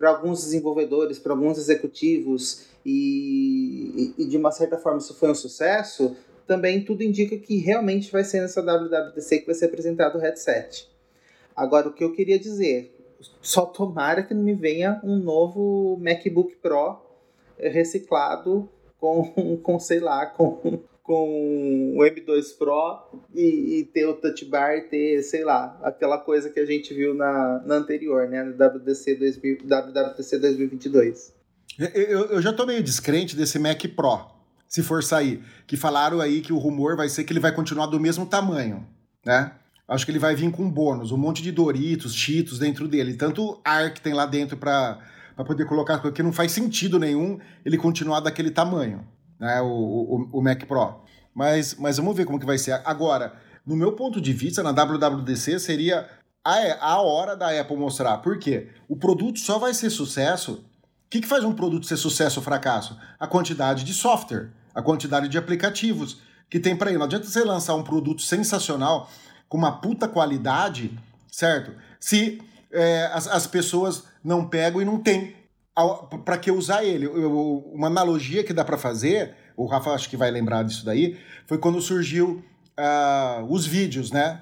[0.01, 6.17] alguns desenvolvedores, para alguns executivos e, e, de uma certa forma isso foi um sucesso,
[6.47, 10.89] também tudo indica que realmente vai ser nessa WWDC que vai ser apresentado o headset.
[11.57, 12.95] Agora, o que eu queria dizer,
[13.41, 17.01] só tomara que não me venha um novo MacBook Pro
[17.59, 18.69] reciclado
[18.99, 24.89] com, com sei lá, com, com o M2 Pro e, e ter o Touch Bar
[24.89, 29.15] ter, sei lá, aquela coisa que a gente viu na, na anterior, né, no WWDC,
[29.17, 31.33] 2000, WWDC 2022.
[31.79, 34.19] Eu, eu- já tô meio descrente desse Mac Pro,
[34.67, 35.43] se for sair.
[35.67, 38.87] Que falaram aí que o rumor vai ser que ele vai continuar do mesmo tamanho,
[39.27, 39.53] né?
[39.87, 43.13] Acho que ele vai vir com bônus, um monte de Doritos, Cheetos dentro dele.
[43.15, 44.99] Tanto ar que tem lá dentro pra
[45.47, 49.07] poder colocar, porque não faz sentido nenhum ele continuar daquele tamanho,
[49.39, 49.61] né?
[49.61, 51.03] O, o, o Mac Pro.
[51.35, 52.81] Mas, mas vamos ver como que vai ser.
[52.85, 53.35] Agora,
[53.67, 56.09] no meu ponto de vista, na WWDC seria
[56.45, 58.19] a, a hora da Apple mostrar.
[58.19, 58.69] Por quê?
[58.89, 60.65] O produto só vai ser sucesso
[61.05, 62.99] o que, que faz um produto ser sucesso ou fracasso?
[63.21, 66.19] A quantidade de software, a quantidade de aplicativos
[66.51, 66.99] que tem para ele.
[66.99, 69.09] Não adianta você lançar um produto sensacional,
[69.49, 70.99] com uma puta qualidade,
[71.31, 71.73] certo?
[72.01, 72.43] Se
[72.73, 75.37] é, as, as pessoas não pegam e não tem
[76.25, 77.07] para que usar ele.
[77.07, 81.19] Eu- uma analogia que dá para fazer, o Rafa acho que vai lembrar disso daí,
[81.47, 82.45] foi quando surgiu
[82.77, 84.41] ah, os vídeos, né?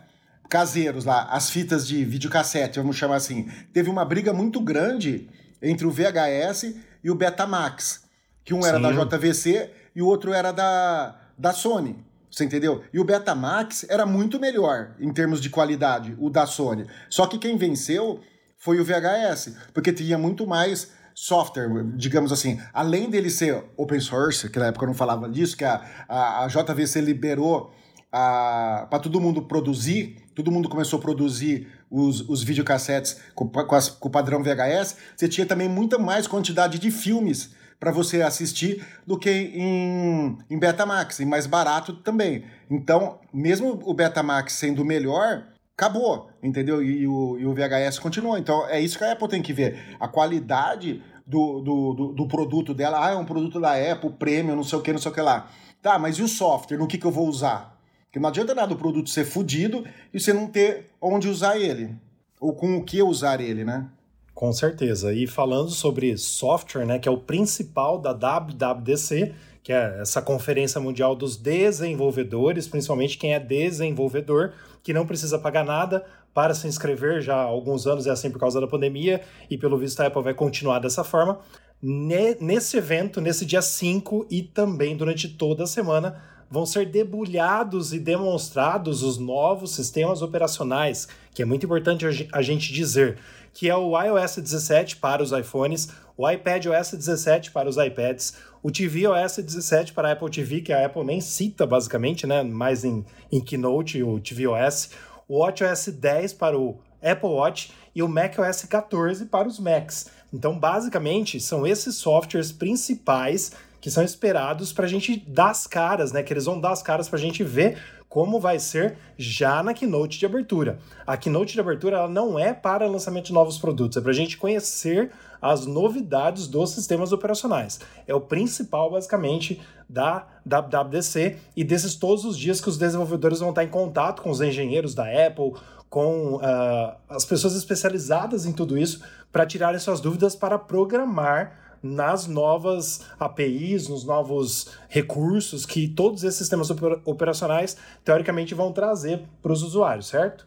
[0.48, 3.48] Caseiros lá, as fitas de videocassete, vamos chamar assim.
[3.72, 5.28] Teve uma briga muito grande
[5.62, 8.04] entre o VHS e o Betamax.
[8.44, 8.82] Que um era Sim.
[8.82, 11.96] da JVC e o outro era da, da Sony.
[12.30, 12.82] Você entendeu?
[12.92, 16.86] E o Betamax era muito melhor em termos de qualidade, o da Sony.
[17.08, 18.20] Só que quem venceu
[18.56, 22.60] foi o VHS, porque tinha muito mais software, digamos assim.
[22.72, 26.44] Além dele ser open source, que na época eu não falava disso, que a, a,
[26.44, 27.72] a JVC liberou
[28.10, 33.88] para todo mundo produzir, todo mundo começou a produzir os, os videocassetes com, com, as-
[33.88, 38.84] com o padrão VHS, você tinha também muita mais quantidade de filmes para você assistir
[39.06, 42.44] do que em, em Betamax, e mais barato também.
[42.70, 45.48] Então, mesmo o Betamax sendo melhor,
[45.82, 46.82] acabou, entendeu?
[46.82, 48.38] E, o, e o VHS continuou.
[48.38, 49.96] Então, é isso que a Apple tem que ver.
[49.98, 54.54] A qualidade do, do, do, do produto dela, ah, é um produto da Apple, premium,
[54.54, 55.50] não sei o que, não sei o que lá.
[55.80, 56.78] Tá, mas e o software?
[56.78, 57.76] No que, que eu vou usar?
[58.04, 61.96] Porque não adianta nada o produto ser fodido e você não ter onde usar ele.
[62.40, 63.88] Ou com o que usar ele, né?
[64.34, 65.12] Com certeza.
[65.12, 70.80] E falando sobre software, né, que é o principal da WWDC, que é essa conferência
[70.80, 77.20] mundial dos desenvolvedores, principalmente quem é desenvolvedor, que não precisa pagar nada para se inscrever
[77.20, 80.22] já há alguns anos, é assim por causa da pandemia, e pelo visto a Apple
[80.22, 81.38] vai continuar dessa forma.
[81.80, 87.98] Nesse evento, nesse dia 5 e também durante toda a semana, vão ser debulhados e
[87.98, 93.18] demonstrados os novos sistemas operacionais, que é muito importante a gente dizer,
[93.54, 98.70] que é o iOS 17 para os iPhones, o iPadOS 17 para os iPads, o
[98.70, 103.04] tvOS 17 para a Apple TV, que a Apple nem cita basicamente, né, mais em,
[103.30, 104.90] em Keynote, o tvOS,
[105.28, 110.10] o WatchOS 10 para o Apple Watch e o macOS 14 para os Macs.
[110.32, 116.12] Então, basicamente, são esses softwares principais que são esperados para a gente dar as caras,
[116.12, 116.22] né?
[116.22, 117.78] Que eles vão dar as caras para a gente ver
[118.12, 120.78] como vai ser já na keynote de abertura.
[121.06, 124.14] A keynote de abertura ela não é para lançamento de novos produtos, é para a
[124.14, 127.80] gente conhecer as novidades dos sistemas operacionais.
[128.06, 133.48] É o principal, basicamente, da WWDC e desses todos os dias que os desenvolvedores vão
[133.48, 135.54] estar em contato com os engenheiros da Apple,
[135.88, 142.26] com uh, as pessoas especializadas em tudo isso, para tirarem suas dúvidas para programar nas
[142.26, 146.70] novas APIs, nos novos recursos que todos esses sistemas
[147.04, 150.46] operacionais teoricamente vão trazer para os usuários, certo?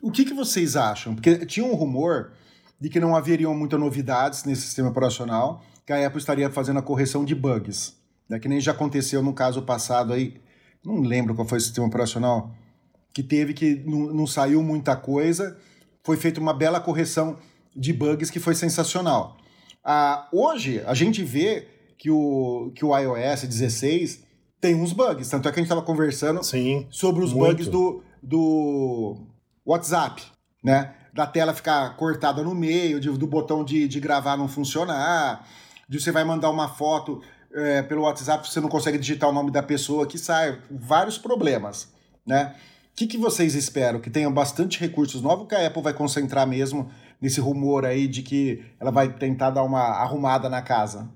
[0.00, 1.14] O que, que vocês acham?
[1.14, 2.32] Porque tinha um rumor
[2.80, 6.82] de que não haveriam muitas novidades nesse sistema operacional, que a Apple estaria fazendo a
[6.82, 7.96] correção de bugs,
[8.28, 8.38] né?
[8.38, 10.40] que nem já aconteceu no caso passado aí,
[10.84, 12.54] não lembro qual foi o sistema operacional,
[13.12, 15.58] que teve que não, não saiu muita coisa,
[16.04, 17.38] foi feita uma bela correção
[17.74, 19.37] de bugs que foi sensacional.
[19.90, 24.22] Ah, hoje, a gente vê que o, que o iOS 16
[24.60, 25.30] tem uns bugs.
[25.30, 27.52] Tanto é que a gente estava conversando Sim, sobre os muito.
[27.52, 29.16] bugs do, do
[29.64, 30.22] WhatsApp,
[30.62, 30.92] né?
[31.14, 35.48] Da tela ficar cortada no meio, de, do botão de, de gravar não funcionar,
[35.88, 37.22] de você vai mandar uma foto
[37.54, 40.60] é, pelo WhatsApp, você não consegue digitar o nome da pessoa que sai.
[40.70, 41.88] Vários problemas,
[42.26, 42.54] né?
[42.92, 44.00] O que, que vocês esperam?
[44.00, 46.90] Que tenham bastante recursos novos que a Apple vai concentrar mesmo
[47.20, 51.10] nesse rumor aí de que ela vai tentar dar uma arrumada na casa?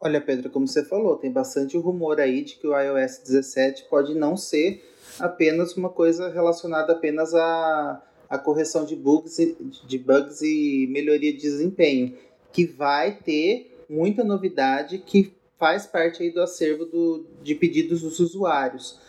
[0.00, 4.14] Olha, Pedro, como você falou, tem bastante rumor aí de que o iOS 17 pode
[4.14, 4.84] não ser
[5.18, 11.40] apenas uma coisa relacionada apenas à, à correção de bugs, de bugs e melhoria de
[11.40, 12.16] desempenho,
[12.52, 18.20] que vai ter muita novidade que faz parte aí do acervo do, de pedidos dos
[18.20, 19.00] usuários.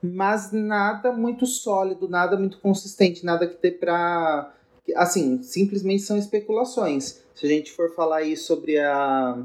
[0.00, 4.54] Mas nada muito sólido, nada muito consistente, nada que dê para
[4.94, 7.22] assim, simplesmente são especulações.
[7.34, 9.38] Se a gente for falar aí sobre a,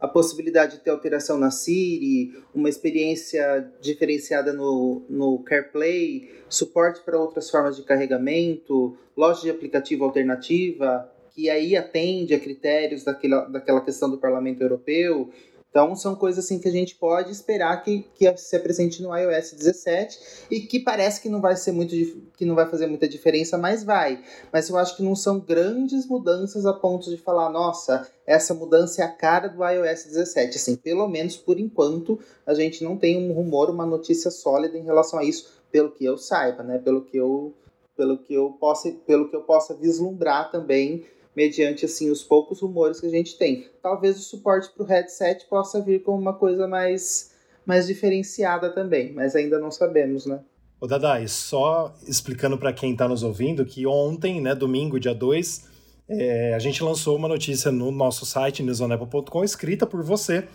[0.00, 7.18] a possibilidade de ter alteração na Siri, uma experiência diferenciada no, no CarPlay, suporte para
[7.18, 13.80] outras formas de carregamento, loja de aplicativo alternativa, que aí atende a critérios daquela, daquela
[13.80, 15.30] questão do Parlamento Europeu.
[15.74, 19.54] Então, são coisas assim que a gente pode esperar que, que se apresente no iOS
[19.54, 21.96] 17 e que parece que não vai ser muito
[22.36, 24.22] que não vai fazer muita diferença, mas vai.
[24.52, 29.02] Mas eu acho que não são grandes mudanças a ponto de falar, nossa, essa mudança
[29.02, 30.58] é a cara do iOS 17.
[30.58, 34.84] Assim, pelo menos por enquanto, a gente não tem um rumor, uma notícia sólida em
[34.84, 36.78] relação a isso, pelo que eu saiba, né?
[36.78, 37.52] Pelo que eu
[37.96, 41.04] pelo que eu possa, pelo que eu possa vislumbrar também
[41.36, 43.68] mediante assim os poucos rumores que a gente tem.
[43.82, 47.32] Talvez o suporte para o headset possa vir com uma coisa mais,
[47.66, 50.40] mais diferenciada também, mas ainda não sabemos, né?
[50.80, 55.64] Ô Dadai, só explicando para quem está nos ouvindo que ontem, né, domingo, dia 2,
[56.08, 60.46] é, a gente lançou uma notícia no nosso site, newsonapple.com, escrita por você,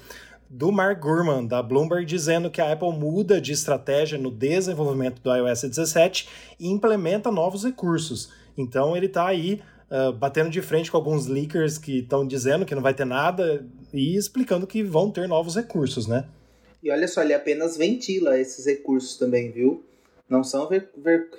[0.50, 5.34] do Mark Gurman, da Bloomberg, dizendo que a Apple muda de estratégia no desenvolvimento do
[5.34, 6.28] iOS 17
[6.60, 8.32] e implementa novos recursos.
[8.58, 12.76] Então ele está aí uh, batendo de frente com alguns leakers que estão dizendo que
[12.76, 16.26] não vai ter nada e explicando que vão ter novos recursos, né?
[16.82, 19.84] E olha só, ele apenas ventila esses recursos também, viu?
[20.30, 20.70] Não são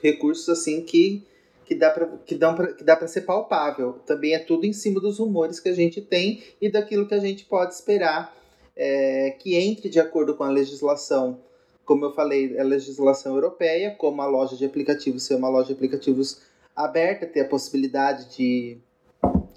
[0.03, 1.25] recursos assim que,
[1.65, 3.95] que dá para que pra, que dá para ser palpável.
[4.05, 7.21] Também é tudo em cima dos rumores que a gente tem e daquilo que a
[7.21, 8.35] gente pode esperar
[8.77, 11.39] é, que entre de acordo com a legislação.
[11.85, 15.73] Como eu falei, a legislação europeia, como a loja de aplicativos ser uma loja de
[15.75, 16.41] aplicativos
[16.85, 18.79] aberta, ter a possibilidade de,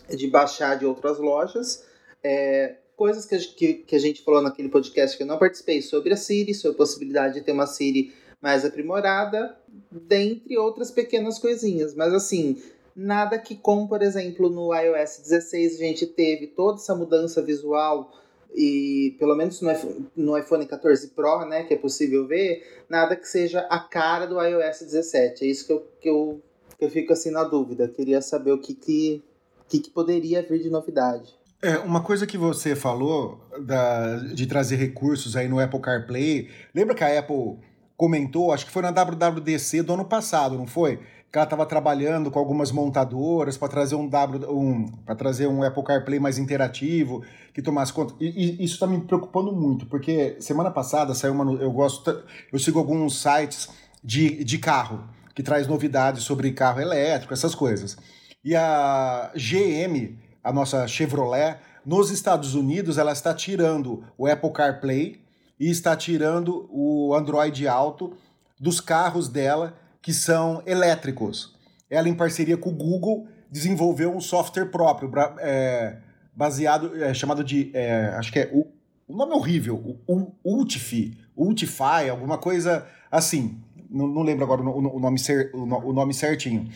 [0.10, 1.86] de baixar de outras lojas.
[2.24, 5.82] É, coisas que a, que, que a gente falou naquele podcast que eu não participei
[5.82, 9.58] sobre a Siri, sobre a possibilidade de ter uma Siri mais aprimorada,
[9.90, 11.96] dentre outras pequenas coisinhas.
[11.96, 12.62] Mas assim,
[12.96, 18.12] nada que como, por exemplo, no iOS 16 a gente teve toda essa mudança visual
[18.56, 23.16] e pelo menos no iPhone, no iPhone 14 Pro, né, que é possível ver, nada
[23.16, 25.44] que seja a cara do iOS 17.
[25.44, 26.42] É isso que eu, que eu
[26.84, 27.88] eu fico assim na dúvida.
[27.88, 29.24] Queria saber o que, que,
[29.68, 31.34] que, que poderia vir de novidade.
[31.62, 36.94] É, uma coisa que você falou da, de trazer recursos aí no Apple CarPlay, lembra
[36.94, 37.58] que a Apple
[37.96, 40.98] comentou, acho que foi na WWDC do ano passado, não foi?
[41.32, 45.64] Que ela estava trabalhando com algumas montadoras para trazer um W, um, para trazer um
[45.64, 48.14] Apple CarPlay mais interativo, que tomasse conta.
[48.20, 52.60] E, e isso está me preocupando muito, porque semana passada saiu uma, eu gosto, eu
[52.60, 53.70] sigo alguns sites
[54.04, 55.02] de, de carro
[55.34, 57.98] que traz novidades sobre carro elétrico, essas coisas.
[58.44, 65.22] E a GM, a nossa Chevrolet, nos Estados Unidos, ela está tirando o Apple CarPlay
[65.60, 68.16] e está tirando o Android Auto
[68.60, 71.56] dos carros dela que são elétricos.
[71.90, 75.98] Ela, em parceria com o Google, desenvolveu um software próprio, é,
[76.36, 78.68] baseado, é, chamado de, é, acho que é, o,
[79.08, 83.63] o nome é horrível, o, Ultifi, Ultify, alguma coisa assim.
[83.94, 86.68] Não, não lembro agora o, o, nome cer, o nome certinho.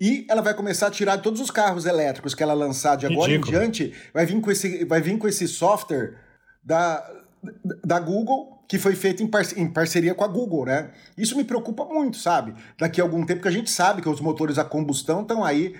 [0.00, 3.30] E ela vai começar a tirar todos os carros elétricos que ela lançar de agora
[3.30, 3.56] Ridículo.
[3.56, 6.18] em diante, vai vir com esse, vai vir com esse software
[6.62, 7.08] da,
[7.82, 10.90] da Google, que foi feito em, par em, parceria com a Google, né?
[11.16, 12.54] Isso me preocupa muito, sabe?
[12.78, 15.74] Daqui a algum tempo que a gente sabe que os motores a combustão estão aí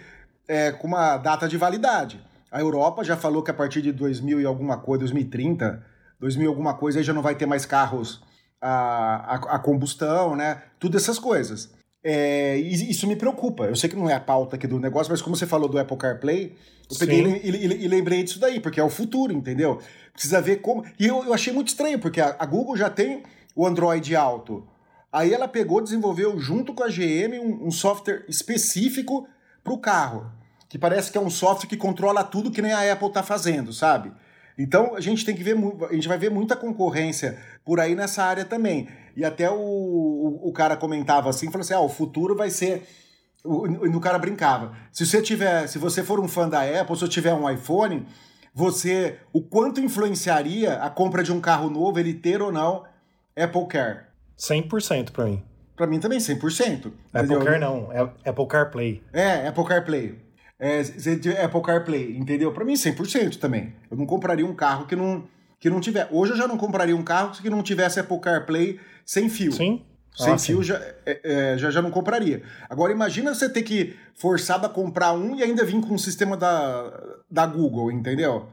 [0.49, 2.21] é, com uma data de validade.
[2.51, 5.85] A Europa já falou que a partir de 2000 e alguma coisa, 2030,
[6.21, 8.23] 2000 e alguma coisa, aí já não vai ter mais carros
[8.65, 10.63] a, a, a combustão, né?
[10.81, 11.71] Tudo essas coisas.
[12.03, 13.65] É, isso me preocupa.
[13.65, 15.79] Eu sei que não é a pauta aqui do negócio, mas como você falou do
[15.79, 16.55] Apple CarPlay,
[16.91, 19.81] eu peguei e, e, e, lembrei disso daí, porque é o futuro, entendeu?
[20.13, 20.85] Precisa ver como.
[20.99, 23.23] E eu, eu achei muito estranho, porque a, a, Google já tem
[23.55, 24.67] o Android Auto.
[25.13, 29.29] Aí ela pegou, desenvolveu junto com a GM um, um software específico
[29.63, 30.31] para o carro.
[30.69, 33.73] Que parece que é um software que controla tudo que nem a Apple está fazendo,
[33.73, 34.13] sabe?
[34.59, 35.57] Então a gente tem que ver,
[35.89, 38.89] a gente vai ver muita concorrência por aí nessa área também.
[39.17, 42.87] E até o, o, o cara comentava assim, falou assim: ah, o futuro vai ser.
[43.45, 44.75] O, o cara brincava.
[44.93, 48.07] Se você tiver, se você for um fã da Apple, se eu tiver um iPhone,
[48.55, 49.19] você.
[49.33, 52.85] O quanto influenciaria a compra de um carro novo, ele ter ou não
[53.37, 54.05] Apple Care?
[54.39, 55.43] 100% para mim.
[55.77, 56.93] Para mim também, 100%.
[57.13, 59.03] Apple Care não, é Apple CarPlay.
[59.13, 60.24] É, Apple CarPlay
[60.59, 60.81] é,
[61.45, 62.53] Apple CarPlay, entendeu?
[62.53, 63.75] Para mim, 100% também.
[63.91, 65.25] Eu não compraria um carro que não,
[65.59, 66.09] que não tiver.
[66.11, 69.53] Hoje eu já não compraria um carro que não tivesse Apple CarPlay sem fio.
[69.53, 69.83] Sim.
[70.15, 72.43] Sem ah, fio já, é, é, já, já não compraria.
[72.71, 76.37] Agora imagina você ter que forçado a comprar um e ainda vir com um sistema
[76.37, 76.93] da,
[77.29, 78.47] da Google, entendeu?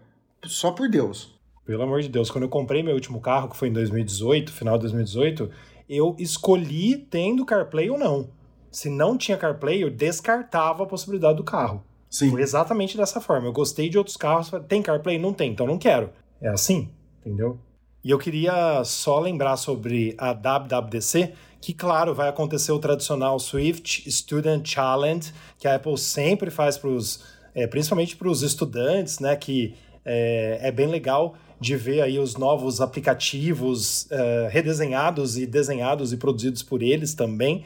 [0.44, 1.40] Só por Deus.
[1.64, 4.76] Pelo amor de Deus, quando eu comprei meu último carro, que foi em 2018, final
[4.78, 5.52] de 2018,
[5.88, 8.30] eu escolhi tendo CarPlay ou não.
[8.72, 11.84] Se não tinha CarPlay, eu descartava a possibilidade do carro.
[12.12, 12.30] Sim.
[12.30, 13.48] Foi exatamente dessa forma.
[13.48, 15.18] Eu gostei de outros carros, tem CarPlay?
[15.18, 16.10] Não tem, então não quero.
[16.42, 16.90] É assim,
[17.22, 17.58] entendeu?
[18.04, 24.12] E eu queria só lembrar sobre a WWDC, que, claro, vai acontecer o tradicional Swift
[24.12, 27.24] Student Challenge, que a Apple sempre faz para os,
[27.56, 32.36] é, principalmente para os estudantes, né, que é, é, bem legal de ver aí os
[32.36, 37.64] novos aplicativos é, redesenhados e desenhados e produzidos por eles também.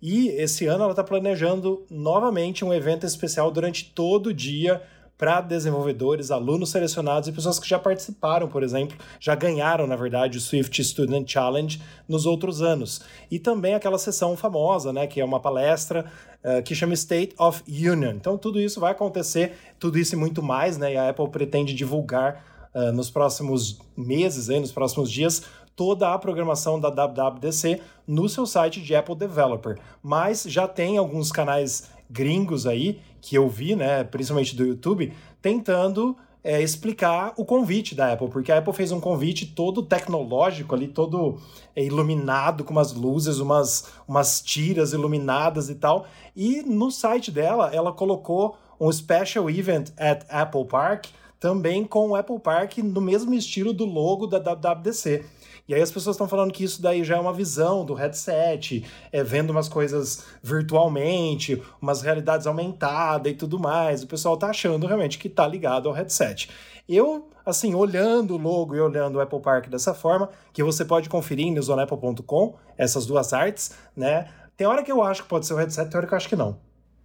[0.00, 4.82] E esse ano ela está planejando novamente um evento especial durante todo o dia
[5.18, 10.38] para desenvolvedores, alunos selecionados e pessoas que já participaram, por exemplo, já ganharam, na verdade,
[10.38, 13.00] o Swift Student Challenge nos outros anos.
[13.28, 16.04] E também aquela sessão famosa, né, que é uma palestra
[16.44, 18.12] uh, que chama State of Union.
[18.12, 21.74] Então, tudo isso vai acontecer, tudo isso e muito mais, né, e a Apple pretende
[21.74, 25.42] divulgar uh, nos próximos meses, aí, nos próximos dias,
[25.74, 29.78] toda a programação da WWDC no seu site de Apple Developer.
[30.02, 36.16] Mas já tem alguns canais gringos aí que eu vi, né, principalmente do YouTube, tentando
[36.42, 40.88] é, explicar o convite da Apple, porque a Apple fez um convite todo tecnológico ali,
[40.88, 41.38] todo
[41.76, 46.06] é, iluminado com umas luzes, umas, umas tiras iluminadas e tal.
[46.34, 51.06] E no site dela, ela colocou um special event at Apple Park,
[51.40, 55.24] também com o Apple Park no mesmo estilo do logo da WWDC.
[55.68, 58.86] E aí as pessoas estão falando que isso daí já é uma visão do headset,
[59.12, 64.02] é vendo umas coisas virtualmente, umas realidades aumentadas e tudo mais.
[64.02, 66.48] O pessoal tá achando realmente que tá ligado ao headset.
[66.88, 71.10] Eu, assim, olhando o logo e olhando o Apple Park dessa forma, que você pode
[71.10, 74.30] conferir em newsonapple.com, essas duas artes, né?
[74.56, 76.28] Tem hora que eu acho que pode ser o headset, tem hora que eu acho
[76.30, 76.58] que não.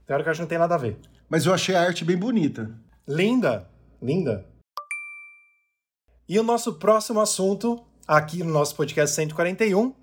[0.08, 0.98] Tem hora que eu acho que não tem nada a ver.
[1.30, 2.72] Mas eu achei a arte bem bonita.
[3.06, 3.68] Linda,
[4.04, 4.46] linda.
[6.28, 9.94] E o nosso próximo assunto aqui no nosso podcast 141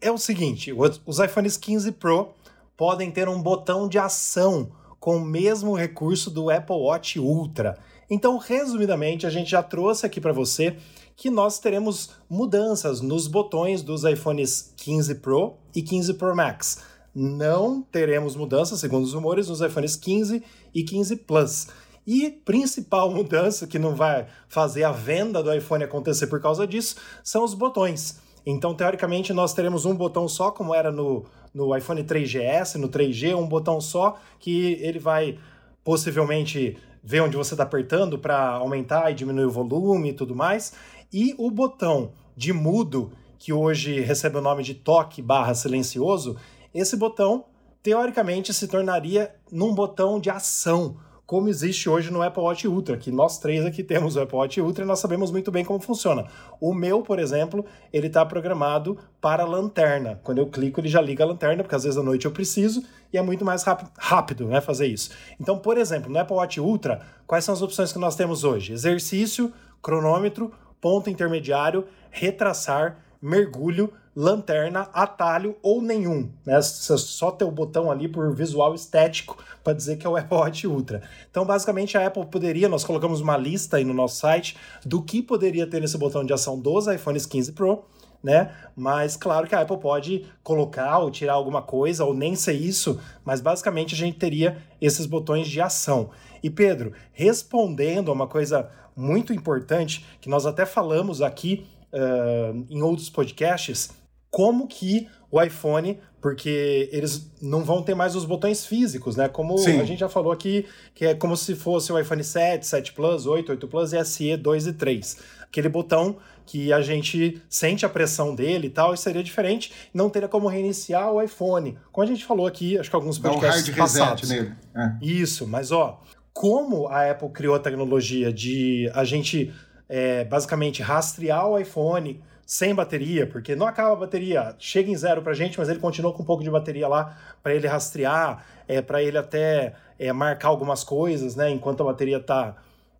[0.00, 2.34] é o seguinte: os iPhones 15 Pro
[2.76, 7.78] podem ter um botão de ação com o mesmo recurso do Apple Watch Ultra.
[8.08, 10.76] Então, resumidamente, a gente já trouxe aqui para você
[11.16, 16.82] que nós teremos mudanças nos botões dos iPhones 15 Pro e 15 Pro Max.
[17.14, 20.42] Não teremos mudanças, segundo os rumores, nos iPhones 15
[20.74, 21.68] e 15 Plus.
[22.06, 26.96] E principal mudança que não vai fazer a venda do iPhone acontecer por causa disso
[27.22, 28.20] são os botões.
[28.44, 33.36] Então, teoricamente, nós teremos um botão só, como era no, no iPhone 3GS, no 3G,
[33.36, 35.38] um botão só, que ele vai
[35.84, 40.72] possivelmente ver onde você está apertando para aumentar e diminuir o volume e tudo mais.
[41.12, 46.36] E o botão de mudo, que hoje recebe o nome de toque barra silencioso,
[46.72, 47.44] esse botão,
[47.82, 50.96] teoricamente, se tornaria num botão de ação,
[51.30, 54.60] como existe hoje no Apple Watch Ultra, que nós três aqui temos o Apple Watch
[54.60, 56.26] Ultra e nós sabemos muito bem como funciona.
[56.60, 60.18] O meu, por exemplo, ele está programado para lanterna.
[60.24, 62.82] Quando eu clico, ele já liga a lanterna, porque às vezes à noite eu preciso,
[63.12, 63.62] e é muito mais
[63.96, 65.10] rápido né, fazer isso.
[65.40, 68.72] Então, por exemplo, no Apple Watch Ultra, quais são as opções que nós temos hoje?
[68.72, 70.50] Exercício, cronômetro,
[70.80, 76.30] ponto intermediário, retraçar, mergulho, lanterna, atalho ou nenhum.
[76.44, 76.60] Né?
[76.62, 80.66] Só ter o botão ali por visual estético para dizer que é o Apple Watch
[80.66, 81.02] Ultra.
[81.30, 85.22] Então, basicamente, a Apple poderia, nós colocamos uma lista aí no nosso site do que
[85.22, 87.84] poderia ter nesse botão de ação dos iPhones 15 Pro.
[88.22, 88.54] Né?
[88.76, 93.00] Mas claro que a Apple pode colocar ou tirar alguma coisa, ou nem ser isso,
[93.24, 96.10] mas basicamente a gente teria esses botões de ação.
[96.42, 102.82] E Pedro, respondendo a uma coisa muito importante que nós até falamos aqui uh, em
[102.82, 103.90] outros podcasts,
[104.30, 109.28] como que o iPhone, porque eles não vão ter mais os botões físicos, né?
[109.28, 109.80] Como Sim.
[109.80, 113.26] a gente já falou aqui, que é como se fosse o iPhone 7, 7 Plus,
[113.26, 115.16] 8, 8 Plus e SE 2 e 3.
[115.42, 120.10] Aquele botão que a gente sente a pressão dele e tal, e seria diferente, não
[120.10, 121.78] teria como reiniciar o iPhone.
[121.92, 124.28] Como a gente falou aqui, acho que alguns podcasts Dá um hard passados.
[124.28, 124.56] reset nele.
[124.74, 125.04] É.
[125.04, 126.00] Isso, mas ó,
[126.32, 129.52] como a Apple criou a tecnologia de a gente
[129.88, 132.20] é, basicamente rastrear o iPhone
[132.50, 135.78] sem bateria, porque não acaba a bateria, chega em zero para a gente, mas ele
[135.78, 140.12] continua com um pouco de bateria lá para ele rastrear, é, para ele até é,
[140.12, 142.56] marcar algumas coisas, né, enquanto a bateria está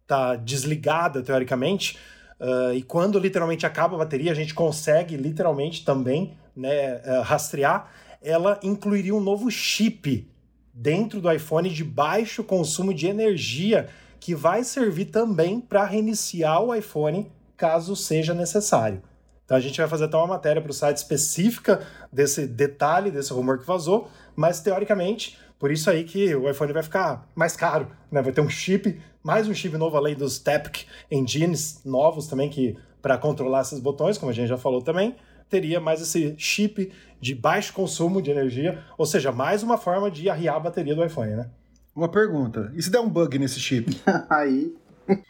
[0.07, 1.99] tá desligada, teoricamente.
[2.39, 7.91] Uh, e quando literalmente acaba a bateria, a gente consegue literalmente também né, uh, rastrear.
[8.23, 10.31] Ela incluiria um novo chip
[10.73, 13.89] dentro do iPhone de baixo consumo de energia
[14.21, 19.03] que vai servir também para reiniciar o iPhone caso seja necessário.
[19.51, 23.33] Então a gente vai fazer até uma matéria para o site específica desse detalhe, desse
[23.33, 27.89] rumor que vazou, mas teoricamente, por isso aí que o iPhone vai ficar mais caro,
[28.13, 28.23] né?
[28.23, 32.77] Vai ter um chip, mais um chip novo além dos Taptic Engines novos também que
[33.03, 35.17] para controlar esses botões, como a gente já falou também,
[35.49, 40.31] teria mais esse chip de baixo consumo de energia, ou seja, mais uma forma de
[40.31, 41.51] arriar a bateria do iPhone, né?
[41.93, 44.01] Uma pergunta, e se der um bug nesse chip?
[44.31, 44.73] Aí.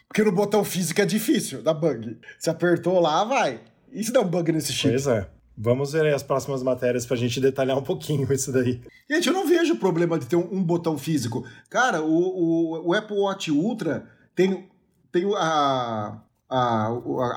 [0.07, 2.19] Porque no botão físico é difícil, dá bug.
[2.37, 3.70] Se apertou lá, vai.
[3.93, 4.89] Se dá um bug nesse chip?
[4.89, 5.27] Pois é.
[5.57, 8.81] Vamos ver aí as próximas matérias pra gente detalhar um pouquinho isso daí.
[9.09, 11.45] Gente, eu não vejo problema de ter um, um botão físico.
[11.69, 14.69] Cara, o, o, o, Apple Watch Ultra tem,
[15.11, 16.17] tem a,
[16.49, 16.87] a,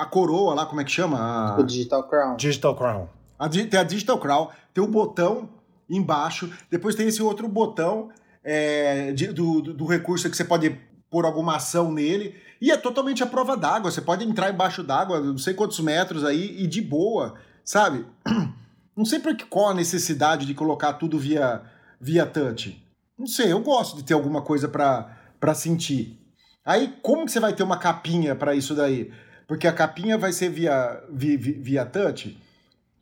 [0.00, 1.18] a, coroa lá, como é que chama?
[1.18, 1.60] A...
[1.60, 2.36] O Digital Crown.
[2.36, 3.08] Digital Crown.
[3.38, 5.48] A, tem a Digital Crown, tem o botão
[5.90, 8.10] embaixo, depois tem esse outro botão
[8.42, 10.78] é, de, do, do recurso que você pode
[11.14, 12.34] pôr alguma ação nele.
[12.60, 13.88] E é totalmente a prova d'água.
[13.88, 18.04] Você pode entrar embaixo d'água, não sei quantos metros aí, e de boa, sabe?
[18.96, 21.62] Não sei por que, qual a necessidade de colocar tudo via,
[22.00, 22.80] via touch.
[23.18, 26.16] Não sei, eu gosto de ter alguma coisa para sentir.
[26.64, 29.12] Aí, como que você vai ter uma capinha para isso daí?
[29.48, 32.38] Porque a capinha vai ser via, via, via touch.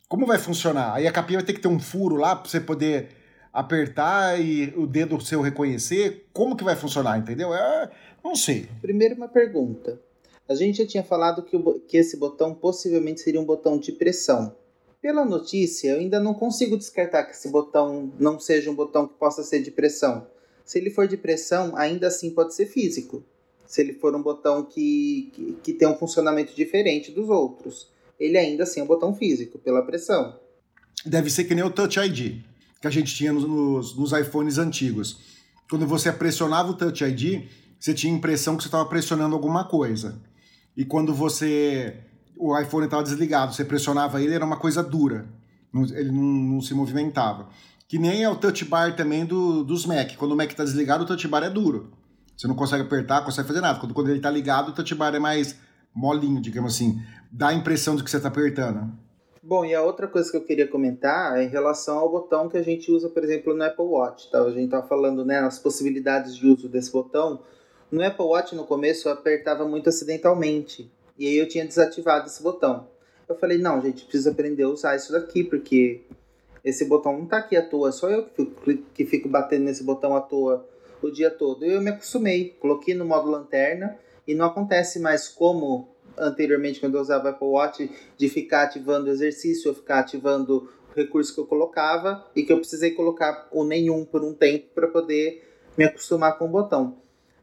[0.09, 0.95] Como vai funcionar?
[0.95, 3.09] Aí a capinha vai ter que ter um furo lá para você poder
[3.53, 6.25] apertar e o dedo seu reconhecer?
[6.33, 7.53] Como que vai funcionar, entendeu?
[7.53, 7.91] É,
[8.23, 8.67] não sei.
[8.81, 10.01] Primeiro uma pergunta.
[10.49, 13.91] A gente já tinha falado que, o, que esse botão possivelmente seria um botão de
[13.91, 14.55] pressão.
[14.99, 19.13] Pela notícia, eu ainda não consigo descartar que esse botão não seja um botão que
[19.13, 20.27] possa ser de pressão.
[20.65, 23.23] Se ele for de pressão, ainda assim pode ser físico.
[23.67, 27.89] Se ele for um botão que, que, que tem um funcionamento diferente dos outros,
[28.19, 30.39] ele ainda assim é um botão físico, pela pressão.
[31.05, 32.43] Deve ser que nem o Touch ID
[32.83, 35.17] que a gente tinha nos, nos iPhones antigos.
[35.69, 37.45] Quando você pressionava o Touch ID,
[37.79, 40.21] você tinha a impressão que você estava pressionando alguma coisa.
[40.75, 42.01] E quando você
[42.37, 45.29] o iPhone estava desligado, você pressionava ele, era uma coisa dura.
[45.73, 47.47] Ele não, não, se movimentava.
[47.87, 50.17] Que nem é o touch bar também do, dos Mac.
[50.17, 51.93] Quando o Mac está desligado, o touch bar é duro.
[52.35, 53.79] Você não consegue apertar, consegue fazer nada.
[53.79, 55.55] Quando, quando ele está ligado, o touch bar é mais
[55.95, 57.01] molinho, digamos assim.
[57.31, 58.91] Dá a impressão de que você está apertando.
[59.45, 62.55] Bom, e a outra coisa que eu queria comentar é em relação ao botão que
[62.55, 64.31] a gente usa, por exemplo, no Apple Watch.
[64.31, 64.41] Tá?
[64.41, 67.41] A gente estava falando né, as possibilidades de uso desse botão.
[67.91, 70.89] No Apple Watch, no começo, eu apertava muito acidentalmente.
[71.19, 72.87] E aí eu tinha desativado esse botão.
[73.27, 75.99] Eu falei, não, gente, precisa aprender a usar isso daqui, porque
[76.63, 79.83] esse botão não está aqui à toa, só eu que fico, que fico batendo nesse
[79.83, 80.65] botão à toa
[81.01, 81.65] o dia todo.
[81.65, 87.01] Eu me acostumei, coloquei no modo lanterna e não acontece mais como anteriormente quando eu
[87.01, 91.39] usava o Apple Watch de ficar ativando o exercício ou ficar ativando o recurso que
[91.39, 95.43] eu colocava e que eu precisei colocar o nenhum por um tempo para poder
[95.77, 96.97] me acostumar com o botão.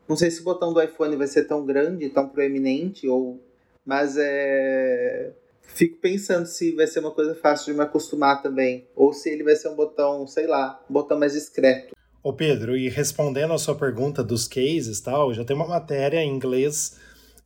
[0.08, 3.40] Não sei se o botão do iPhone vai ser tão grande, tão proeminente ou
[3.84, 9.12] mas é fico pensando se vai ser uma coisa fácil de me acostumar também ou
[9.12, 11.94] se ele vai ser um botão, sei lá, um botão mais discreto.
[12.22, 16.28] Ô Pedro, e respondendo a sua pergunta dos cases tal, já tem uma matéria em
[16.28, 16.98] inglês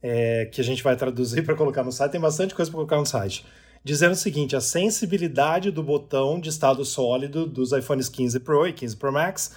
[0.06, 2.98] é, que a gente vai traduzir para colocar no site, tem bastante coisa para colocar
[2.98, 3.46] no site.
[3.82, 8.72] Dizendo o seguinte: a sensibilidade do botão de estado sólido dos iPhones 15 Pro e
[8.74, 9.52] 15 Pro Max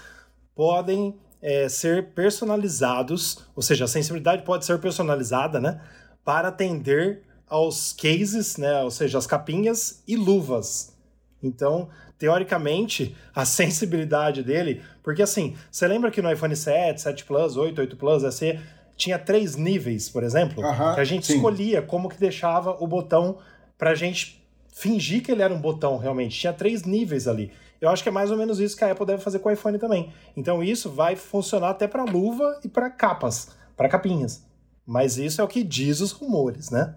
[0.55, 5.81] podem é, ser personalizados, ou seja, a sensibilidade pode ser personalizada, né,
[6.23, 10.95] para atender aos cases, né, ou seja, as capinhas e luvas.
[11.43, 17.57] Então, teoricamente, a sensibilidade dele, porque assim, você lembra que no iPhone 7, 7 Plus,
[17.57, 18.57] 8, 8 Plus, SE,
[18.97, 21.35] tinha três níveis, por exemplo, uh -huh, que a gente sim.
[21.35, 23.37] escolhia como que deixava o botão
[23.77, 24.43] pra gente
[24.73, 26.37] fingir que ele era um botão realmente.
[26.37, 27.51] Tinha três níveis ali.
[27.79, 29.51] Eu acho que é mais ou menos isso que a Apple deve fazer com o
[29.51, 30.11] iPhone também.
[30.35, 34.43] Então isso vai funcionar até para luva e para capas, para capinhas.
[34.85, 36.95] Mas isso é o que diz os rumores, né?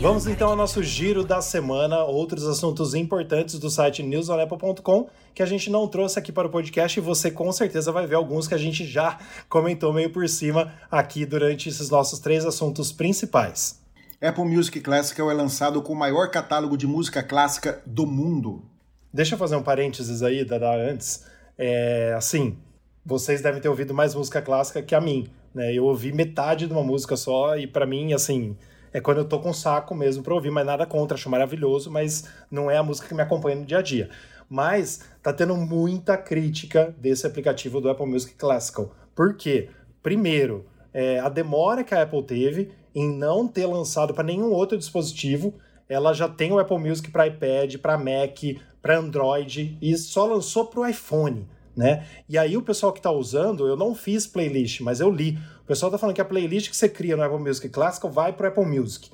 [0.00, 5.46] Vamos então ao nosso giro da semana, outros assuntos importantes do site newsonapple.com que a
[5.46, 8.54] gente não trouxe aqui para o podcast e você com certeza vai ver alguns que
[8.54, 13.78] a gente já comentou meio por cima aqui durante esses nossos três assuntos principais.
[14.22, 18.64] Apple Music Classical é lançado com o maior catálogo de música clássica do mundo.
[19.12, 21.26] Deixa eu fazer um parênteses aí, Dada, antes.
[21.58, 22.56] É, assim,
[23.04, 25.74] vocês devem ter ouvido mais música clássica que a mim, né?
[25.74, 28.56] Eu ouvi metade de uma música só e para mim, assim,
[28.92, 32.28] é quando eu tô com saco mesmo pra ouvir, mas nada contra, acho maravilhoso, mas
[32.50, 34.10] não é a música que me acompanha no dia a dia.
[34.48, 38.92] Mas tá tendo muita crítica desse aplicativo do Apple Music Classical.
[39.14, 39.68] Por quê?
[40.02, 44.76] Primeiro, é, a demora que a Apple teve em não ter lançado para nenhum outro
[44.76, 45.54] dispositivo.
[45.88, 48.38] Ela já tem o Apple Music para iPad, para Mac,
[48.82, 51.46] para Android e só lançou para o iPhone.
[51.80, 52.06] Né?
[52.28, 55.38] E aí o pessoal que está usando, eu não fiz playlist, mas eu li
[55.70, 58.48] pessoal tá falando que a playlist que você cria no Apple Music Classical vai pro
[58.48, 59.08] Apple Music.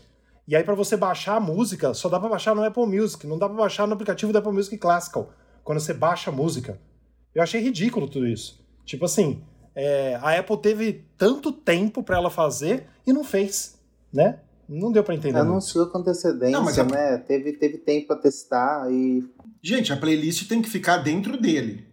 [0.48, 3.36] E aí, para você baixar a música, só dá para baixar no Apple Music, não
[3.36, 6.80] dá para baixar no aplicativo do Apple Music Classical, quando você baixa a música.
[7.34, 8.64] Eu achei ridículo tudo isso.
[8.86, 9.42] Tipo assim,
[9.74, 13.78] é, a Apple teve tanto tempo para ela fazer e não fez,
[14.10, 14.38] né?
[14.66, 15.38] Não deu para entender.
[15.38, 16.84] Anunciou com antecedência, não, a...
[16.84, 17.18] né?
[17.18, 19.22] Teve, teve tempo para testar e.
[19.62, 21.86] Gente, a playlist tem que ficar dentro dele.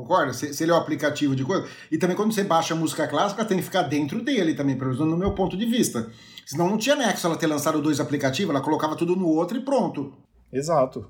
[0.00, 0.32] Concorda?
[0.32, 1.68] Se, se, ele é o um aplicativo de coisa.
[1.90, 4.92] E também quando você baixa a música clássica, tem que ficar dentro dele também, pelo
[4.92, 6.10] menos no meu ponto de vista.
[6.46, 9.64] Senão não tinha nexo ela ter lançado dois aplicativos, ela colocava tudo no outro e
[9.64, 10.12] pronto.
[10.52, 11.08] Exato.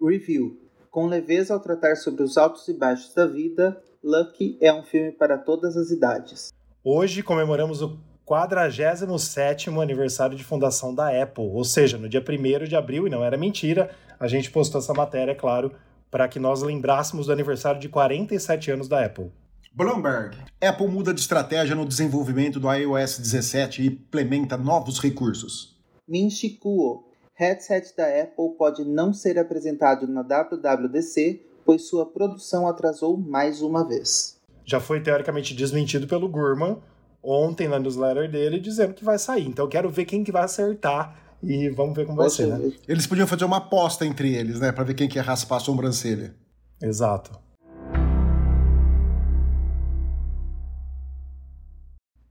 [0.00, 0.60] Review.
[0.90, 5.12] Com leveza ao tratar sobre os altos e baixos da vida, Lucky é um filme
[5.12, 6.52] para todas as idades.
[6.84, 12.76] Hoje comemoramos o 47 aniversário de fundação da Apple, ou seja, no dia 1 de
[12.76, 15.72] abril, e não era mentira, a gente postou essa matéria, é claro,
[16.10, 19.30] para que nós lembrássemos do aniversário de 47 anos da Apple.
[19.72, 20.38] Bloomberg.
[20.62, 25.76] Apple muda de estratégia no desenvolvimento do iOS 17 e implementa novos recursos.
[26.08, 26.28] Min
[26.60, 27.04] Kuo.
[27.34, 33.86] Headset da Apple pode não ser apresentado na WWDC, pois sua produção atrasou mais uma
[33.86, 34.40] vez.
[34.64, 36.78] Já foi teoricamente desmentido pelo Gurman
[37.22, 39.46] ontem na newsletter dele, dizendo que vai sair.
[39.46, 42.72] Então eu quero ver quem que vai acertar e vamos ver como vai ser, né?
[42.88, 44.72] Eles podiam fazer uma aposta entre eles, né?
[44.72, 46.34] Pra ver quem quer raspar a sobrancelha.
[46.80, 47.46] Exato.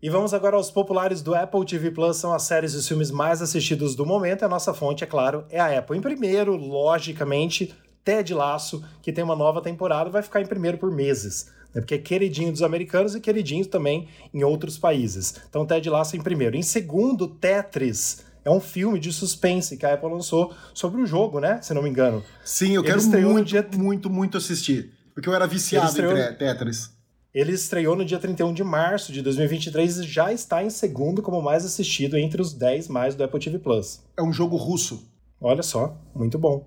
[0.06, 3.10] E vamos agora aos populares do Apple TV Plus, são as séries e os filmes
[3.10, 4.44] mais assistidos do momento.
[4.44, 5.98] A nossa fonte, é claro, é a Apple.
[5.98, 10.92] Em primeiro, logicamente, Ted Laço, que tem uma nova temporada, vai ficar em primeiro por
[10.92, 11.52] meses.
[11.74, 11.82] Né?
[11.82, 15.42] Porque é queridinho dos americanos e queridinho também em outros países.
[15.50, 16.56] Então, Ted Laço em primeiro.
[16.56, 21.40] Em segundo, Tetris é um filme de suspense que a Apple lançou sobre o jogo,
[21.40, 21.60] né?
[21.64, 22.24] Se não me engano.
[22.44, 23.68] Sim, eu quero muito, dia...
[23.76, 24.94] muito, muito assistir.
[25.14, 26.16] Porque eu era viciado estreou...
[26.16, 26.94] em Tetris.
[27.34, 31.42] Ele estreou no dia 31 de março de 2023 e já está em segundo como
[31.42, 34.02] mais assistido entre os 10 mais do Apple TV Plus.
[34.18, 35.12] É um jogo russo.
[35.42, 36.66] Olha só, muito bom.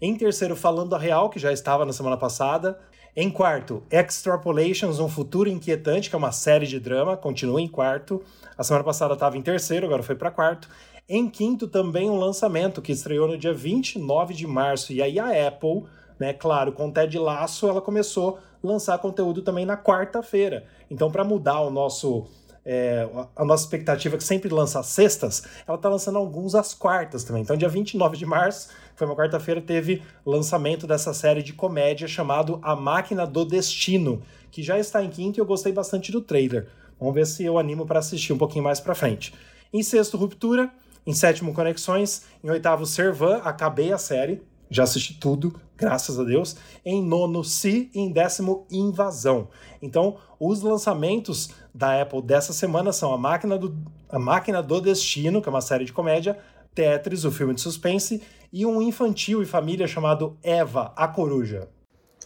[0.00, 2.78] Em terceiro, Falando a Real, que já estava na semana passada.
[3.16, 8.22] Em quarto, Extrapolations, Um Futuro Inquietante, que é uma série de drama, continua em quarto.
[8.58, 10.68] A semana passada estava em terceiro, agora foi para quarto.
[11.08, 14.92] Em quinto, também um lançamento que estreou no dia 29 de março.
[14.92, 15.84] E aí a Apple
[16.18, 16.32] né?
[16.32, 20.64] Claro, com o Ted Laço ela começou a lançar conteúdo também na quarta-feira.
[20.90, 22.26] Então, para mudar o nosso
[22.64, 27.42] é, a nossa expectativa que sempre lança sextas, ela está lançando alguns às quartas também.
[27.42, 32.08] Então, dia 29 de março, que foi uma quarta-feira, teve lançamento dessa série de comédia
[32.08, 36.20] chamado A Máquina do Destino, que já está em quinto e eu gostei bastante do
[36.20, 36.66] trailer.
[36.98, 39.32] Vamos ver se eu animo para assistir um pouquinho mais para frente.
[39.72, 40.72] Em sexto, Ruptura.
[41.06, 42.24] Em sétimo, Conexões.
[42.42, 43.36] Em oitavo, Servan.
[43.44, 44.42] Acabei a série.
[44.68, 46.56] Já assisti tudo, graças a Deus.
[46.84, 47.88] Em nono, Si.
[47.94, 49.48] E em décimo, Invasão.
[49.80, 53.76] Então, os lançamentos da Apple dessa semana são A Máquina do,
[54.08, 56.36] a Máquina do Destino, que é uma série de comédia,
[56.74, 58.20] Tetris, o filme de suspense,
[58.52, 61.68] e um infantil e família chamado Eva, a Coruja.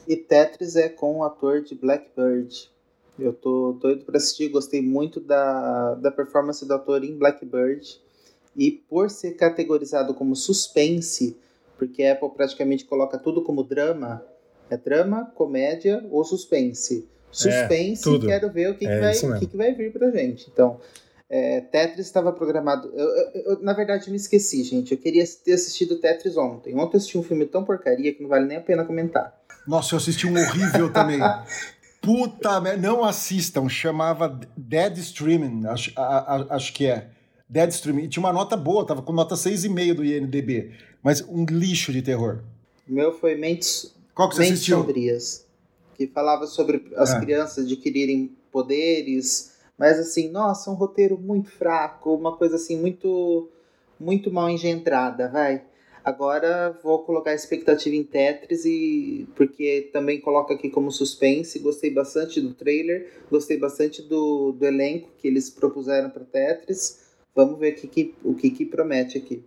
[0.09, 2.71] E Tetris é com o ator de Blackbird.
[3.19, 8.01] Eu tô doido para assistir, gostei muito da, da performance do ator em Blackbird.
[8.57, 11.37] E por ser categorizado como suspense,
[11.79, 14.25] porque a Apple praticamente coloca tudo como drama,
[14.69, 17.09] é drama, comédia ou suspense.
[17.31, 20.51] Suspense, é, quero ver o que, é que, vai, que, que vai vir pra gente.
[20.53, 20.81] Então,
[21.29, 22.93] é, Tetris estava programado.
[22.93, 24.93] Eu, eu, eu, na verdade, me esqueci, gente.
[24.93, 26.75] Eu queria ter assistido Tetris ontem.
[26.75, 29.39] Ontem eu assisti um filme tão porcaria que não vale nem a pena comentar.
[29.67, 31.21] Nossa, eu assisti um horrível também.
[32.03, 33.69] Puta merda, não assistam.
[33.69, 37.09] Chamava Dead Streaming, acho, a, a, acho que é.
[37.51, 38.05] Dead Streaming.
[38.05, 40.71] E tinha uma nota boa, tava com nota 6,5 do INDB.
[41.03, 42.39] Mas um lixo de terror.
[42.89, 44.79] O meu foi Mentes, Qual que você Mentes assistiu?
[44.79, 45.47] Sombrias.
[45.97, 47.21] Que falava sobre as Ah.
[47.21, 49.53] crianças adquirirem poderes.
[49.77, 52.15] Mas assim, nossa, um roteiro muito fraco.
[52.15, 53.49] Uma coisa assim, muito,
[53.99, 55.63] muito mal engendrada, vai.
[56.05, 61.59] Agora vou colocar a expectativa em Tetris e porque também coloca aqui como suspense.
[61.59, 67.00] Gostei bastante do trailer, gostei bastante do, do elenco que eles propuseram para Tetris.
[67.35, 69.45] Vamos ver o que, que- o que, que promete aqui.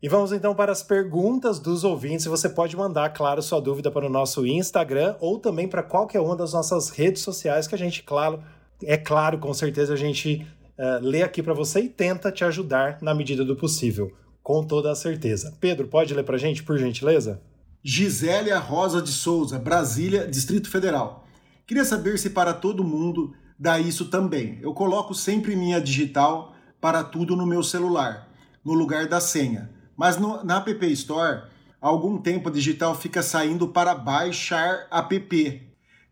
[0.00, 2.26] E vamos então para as perguntas dos ouvintes.
[2.26, 6.36] Você pode mandar, claro, sua dúvida para o nosso Instagram ou também para qualquer uma
[6.36, 8.40] das nossas redes sociais que a gente, claro,
[8.84, 10.46] é claro, com certeza a gente
[10.78, 14.92] eh, lê aqui para você e tenta te ajudar na medida do possível, com toda
[14.92, 15.56] a certeza.
[15.60, 17.42] Pedro, pode ler para a gente, por gentileza?
[17.82, 21.24] Gisélia Rosa de Souza, Brasília, Distrito Federal.
[21.66, 24.58] Queria saber se para todo mundo dá isso também.
[24.62, 28.28] Eu coloco sempre minha digital para tudo no meu celular,
[28.64, 29.70] no lugar da senha.
[29.96, 31.42] Mas no- na App Store,
[31.80, 35.62] há algum tempo a digital fica saindo para baixar app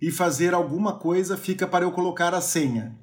[0.03, 2.99] e fazer alguma coisa fica para eu colocar a senha.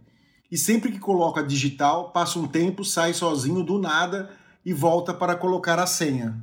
[0.51, 4.29] E sempre que coloco a digital, passa um tempo, sai sozinho do nada
[4.65, 6.39] e volta para colocar a senha.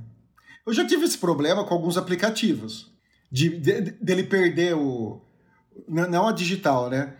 [0.66, 2.90] Eu já tive esse problema com alguns aplicativos.
[3.30, 5.20] De, de- dele perder o.
[5.88, 7.14] Não a digital, né?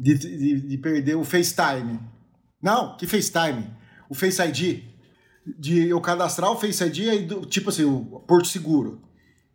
[0.00, 2.00] De, de, de perder o FaceTime.
[2.62, 3.66] Não, que FaceTime?
[4.08, 4.82] O Face ID.
[5.58, 9.00] De eu cadastrar o Face ID, aí do- tipo assim, o Porto Seguro.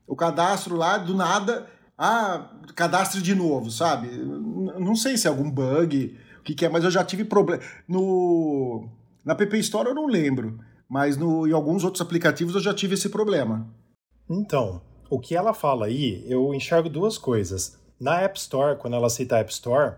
[0.07, 1.67] O cadastro lá, do nada,
[1.97, 4.07] ah, cadastre de novo, sabe?
[4.09, 7.61] Não sei se é algum bug, o que, que é, mas eu já tive problema.
[7.87, 8.87] No,
[9.23, 12.93] na App Store eu não lembro, mas no, em alguns outros aplicativos eu já tive
[12.93, 13.67] esse problema.
[14.29, 17.79] Então, o que ela fala aí, eu enxergo duas coisas.
[17.99, 19.95] Na App Store, quando ela cita App Store,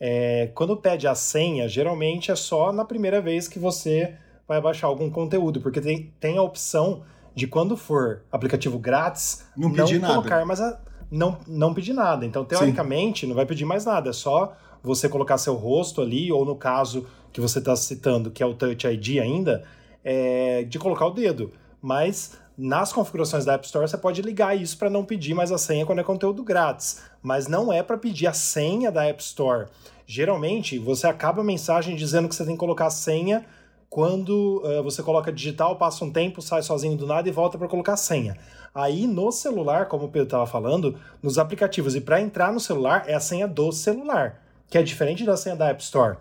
[0.00, 4.14] é, quando pede a senha, geralmente é só na primeira vez que você
[4.46, 7.02] vai baixar algum conteúdo, porque tem, tem a opção
[7.34, 10.14] de quando for aplicativo grátis, Não pedir nada.
[10.14, 10.80] colocar mais a,
[11.10, 12.24] não, não pedir nada.
[12.24, 16.44] Então, teoricamente, não vai pedir mais nada, é só você colocar seu rosto ali, ou
[16.44, 19.64] no caso que você está citando, que é o Touch ID ainda,
[20.04, 21.52] é, de colocar o dedo.
[21.80, 25.58] Mas nas configurações da App Store você pode ligar isso para não pedir mais a
[25.58, 27.02] senha quando é conteúdo grátis.
[27.22, 29.66] Mas não é para pedir a senha da App Store.
[30.06, 33.44] Geralmente você acaba a mensagem dizendo que você tem que colocar a senha
[33.90, 37.68] quando eh, você coloca digital, passa um tempo, sai sozinho do nada e volta para
[37.68, 38.36] colocar a senha.
[38.74, 43.04] Aí no celular, como o Pedro estava falando, nos aplicativos e para entrar no celular
[43.06, 46.18] é a senha do celular, que é diferente da senha da App Store.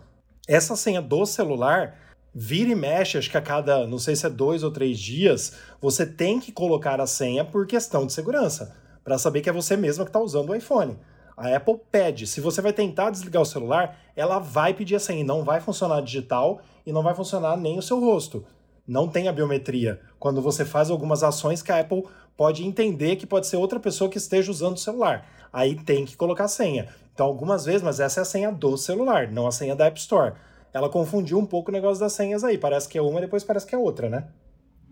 [0.47, 1.95] Essa senha do celular
[2.33, 5.53] vira e mexe, acho que a cada, não sei se é dois ou três dias,
[5.81, 8.75] você tem que colocar a senha por questão de segurança,
[9.07, 10.97] para saber que é você mesma que está usando o iPhone.
[11.37, 15.21] A Apple pede, se você vai tentar desligar o celular, ela vai pedir a senha,
[15.21, 18.45] e não vai funcionar digital e não vai funcionar nem o seu rosto.
[18.85, 20.01] Não tem a biometria.
[20.19, 22.03] Quando você faz algumas ações que a Apple
[22.35, 25.25] pode entender que pode ser outra pessoa que esteja usando o celular.
[25.53, 26.89] Aí tem que colocar a senha.
[27.13, 29.97] Então, algumas vezes, mas essa é a senha do celular, não a senha da App
[29.97, 30.33] Store.
[30.73, 32.57] Ela confundiu um pouco o negócio das senhas aí.
[32.57, 34.27] Parece que é uma, depois parece que é outra, né?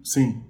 [0.06, 0.42] Sim.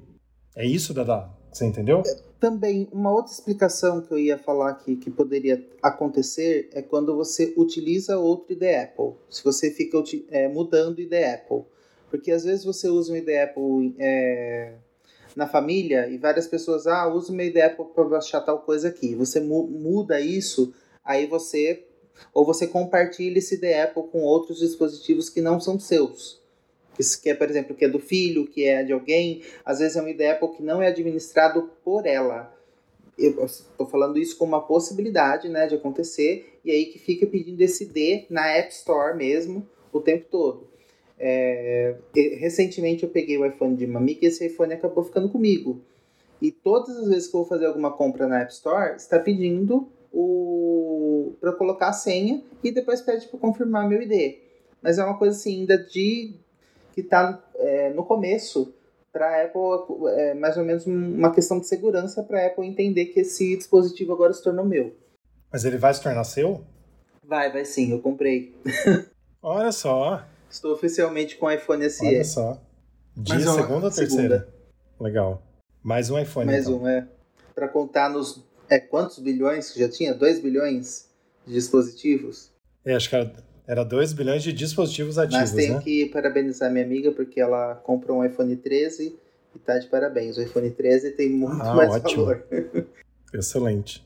[0.55, 1.35] É isso, Dada?
[1.56, 2.03] Você entendeu?
[2.38, 7.53] Também, uma outra explicação que eu ia falar aqui que poderia acontecer é quando você
[7.56, 9.14] utiliza outro ID Apple.
[9.30, 11.64] Se você fica é, mudando ID Apple.
[12.10, 14.74] Porque às vezes você usa um ID Apple é,
[15.34, 18.89] na família e várias pessoas, ah, usa o meio da Apple para baixar tal coisa
[18.89, 19.16] aqui.
[19.16, 20.74] Você mu muda isso,
[21.06, 21.86] aí você
[22.34, 26.43] ou você compartilha esse da Apple com outros dispositivos que não são seus.
[27.22, 29.41] Que é, por exemplo, que é do filho, que é de alguém.
[29.64, 32.54] Às vezes é um ID Apple que não é administrado por ela.
[33.18, 37.62] Eu estou falando isso como uma possibilidade né, de acontecer, e aí que fica pedindo
[37.62, 40.68] esse D na App Store mesmo o tempo todo.
[41.18, 45.82] É, recentemente eu peguei o iPhone de uma e esse iPhone acabou ficando comigo.
[46.41, 49.88] E todas as vezes que eu vou fazer alguma compra na App Store, está pedindo
[50.12, 54.38] o para colocar a senha e depois pede para confirmar meu ID.
[54.82, 56.34] Mas é uma coisa assim ainda de
[56.96, 58.74] que está é, no começo
[59.12, 63.08] para a Apple é mais ou menos uma questão de segurança para a Apple entender
[63.08, 64.96] que esse dispositivo agora se tornou meu.
[65.52, 66.64] Mas ele vai se tornar seu?
[67.24, 68.56] Vai, vai sim, eu comprei.
[69.43, 70.26] Olha só.
[70.50, 72.06] Estou oficialmente com o iPhone SE.
[72.06, 72.62] Olha só.
[73.16, 74.48] Dia Mas, segunda ou terceira?
[75.00, 75.41] Legal.
[75.84, 76.46] Mais um iPhone.
[76.46, 76.82] Mais então.
[76.82, 77.08] um, é.
[77.54, 78.43] Para contar nos.
[78.70, 80.14] É, quantos bilhões que já tinha?
[80.14, 81.10] 2 bilhões
[81.46, 82.52] de dispositivos?
[82.84, 83.32] É, acho que era,
[83.68, 85.39] era 2 bilhões de dispositivos ativos.
[85.39, 85.82] Mas tenho né?
[85.82, 89.16] que parabenizar minha amiga porque ela comprou um iPhone 13
[89.55, 90.38] e tá de parabéns.
[90.38, 92.26] O iPhone 13 tem muito ah, mais ótimo.
[92.26, 92.43] valor.
[93.34, 94.05] Excelente.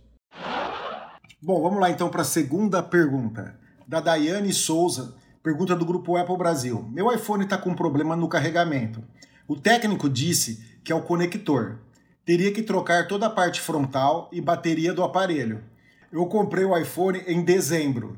[1.41, 3.55] Bom, vamos lá então para a segunda pergunta.
[3.87, 6.87] Da Daiane Souza, pergunta do grupo Apple Brasil.
[6.91, 9.01] Meu iPhone está com problema no carregamento.
[9.47, 11.79] O técnico disse que é o conector.
[12.23, 15.63] Teria que trocar toda a parte frontal e bateria do aparelho.
[16.11, 18.17] Eu comprei o iPhone em dezembro,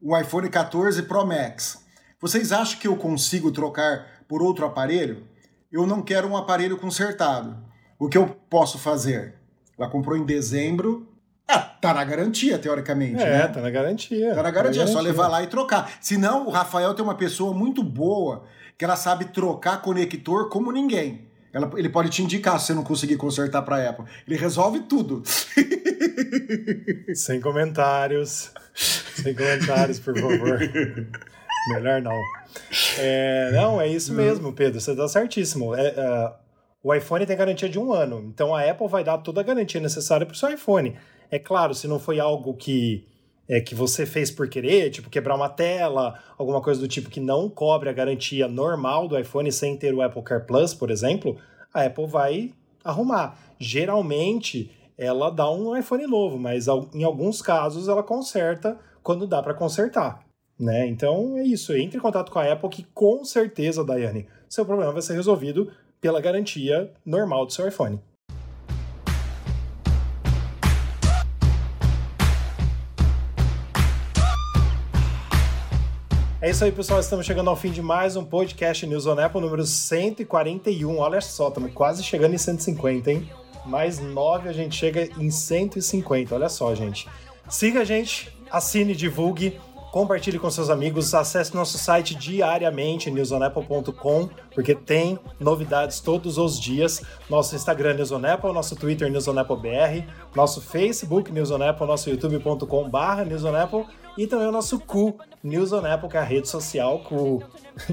[0.00, 1.84] o iPhone 14 Pro Max.
[2.20, 5.26] Vocês acham que eu consigo trocar por outro aparelho?
[5.70, 7.56] Eu não quero um aparelho consertado.
[7.98, 9.34] O que eu posso fazer?
[9.78, 11.06] Ela comprou em dezembro,
[11.52, 13.20] ah, tá na garantia, teoricamente.
[13.20, 13.48] É, né?
[13.48, 14.34] tá na garantia.
[14.34, 15.92] Tá na garantia, tá é só levar lá e trocar.
[16.00, 18.44] Senão, o Rafael tem uma pessoa muito boa
[18.78, 21.28] que ela sabe trocar conector como ninguém.
[21.52, 24.04] Ela, ele pode te indicar se você não conseguir consertar para Apple.
[24.28, 25.22] Ele resolve tudo.
[27.14, 28.52] Sem comentários.
[28.80, 30.58] Sem comentários, por favor.
[31.74, 32.18] Melhor não.
[32.98, 34.80] É, não, é isso mesmo, Pedro.
[34.80, 35.74] Você tá certíssimo.
[35.74, 36.32] É, uh,
[36.82, 38.24] o iPhone tem garantia de um ano.
[38.32, 40.96] Então a Apple vai dar toda a garantia necessária para o seu iPhone.
[41.30, 43.06] É claro, se não foi algo que
[43.46, 47.20] é, que você fez por querer, tipo quebrar uma tela, alguma coisa do tipo que
[47.20, 51.36] não cobre a garantia normal do iPhone sem ter o Apple Care Plus, por exemplo,
[51.74, 52.52] a Apple vai
[52.82, 53.36] arrumar.
[53.58, 54.70] Geralmente
[55.00, 60.26] ela dá um iPhone novo, mas em alguns casos ela conserta quando dá para consertar.
[60.58, 60.86] Né?
[60.88, 61.74] Então é isso.
[61.74, 65.72] Entre em contato com a Apple que com certeza, Daiane, seu problema vai ser resolvido
[66.02, 67.98] pela garantia normal do seu iPhone.
[76.42, 77.00] É isso aí, pessoal.
[77.00, 80.98] Estamos chegando ao fim de mais um podcast News on Apple número 141.
[80.98, 83.30] Olha só, estamos quase chegando em 150, hein?
[83.66, 86.34] Mais 9 a gente chega em 150.
[86.34, 87.08] Olha só, gente.
[87.48, 89.58] Siga a gente, assine, divulgue
[89.90, 97.02] compartilhe com seus amigos, acesse nosso site diariamente, newsonapple.com, porque tem novidades todos os dias.
[97.28, 103.84] Nosso Instagram Newsonapple, nosso Twitter NewsOnAppleBR, nosso Facebook Newsonapple, nosso youtube.com barra Newsonapple
[104.16, 107.42] e também o nosso cu, News on Apple, que é a rede social cu.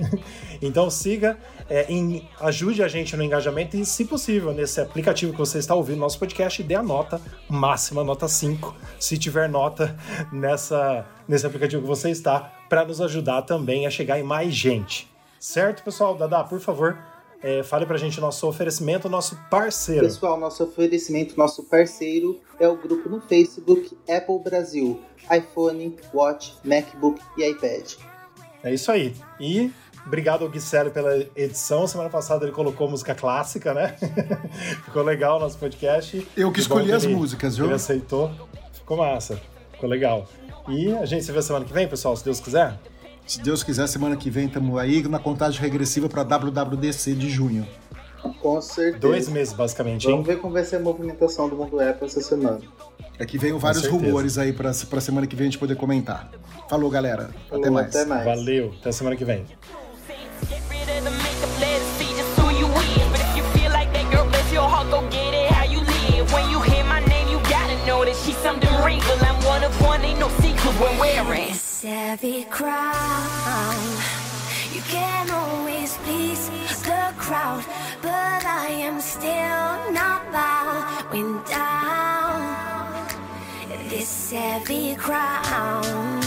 [0.62, 1.38] então siga,
[1.70, 5.74] é, em, ajude a gente no engajamento e, se possível, nesse aplicativo que você está
[5.74, 9.96] ouvindo nosso podcast, dê a nota máxima, nota 5, se tiver nota
[10.32, 15.10] nessa, nesse aplicativo que você está, para nos ajudar também a chegar em mais gente.
[15.40, 16.16] Certo, pessoal?
[16.16, 16.98] Dada, por favor,
[17.42, 20.06] é, fale pra gente o nosso oferecimento, nosso parceiro.
[20.06, 25.00] Pessoal, nosso oferecimento, nosso parceiro é o grupo no Facebook Apple Brasil,
[25.32, 27.94] iPhone, Watch, MacBook e iPad.
[28.64, 29.14] É isso aí.
[29.40, 29.72] E
[30.06, 31.88] obrigado ao Guicelli pela edição.
[31.88, 33.96] Semana passada ele colocou música clássica, né?
[34.86, 36.28] Ficou legal o nosso podcast.
[36.36, 37.66] Eu que escolhi as ele, músicas, viu?
[37.66, 38.32] Ele aceitou.
[38.74, 39.40] Ficou massa.
[39.72, 40.28] Ficou legal.
[40.68, 42.78] E a gente se vê semana que vem, pessoal, se Deus quiser.
[43.28, 47.68] Se Deus quiser, semana que vem estamos aí na contagem regressiva para WWDC de junho.
[48.42, 49.00] Com certeza.
[49.00, 50.36] Dois meses, basicamente, Vamos hein?
[50.36, 52.60] ver como vai ser a movimentação do mundo Apple essa semana.
[53.20, 56.32] É que veio vários rumores aí para pra semana que vem a gente poder comentar.
[56.70, 57.30] Falou, galera.
[57.50, 57.96] Falou, até, mais.
[57.96, 58.26] até mais.
[58.26, 58.74] Valeu.
[58.80, 59.46] Até semana que vem.
[70.80, 71.54] When wearing.
[71.82, 73.76] heavy crown.
[74.74, 76.50] You can always please
[76.84, 77.64] the crowd,
[78.02, 83.08] but I am still not bowing down.
[83.90, 86.27] This heavy crown.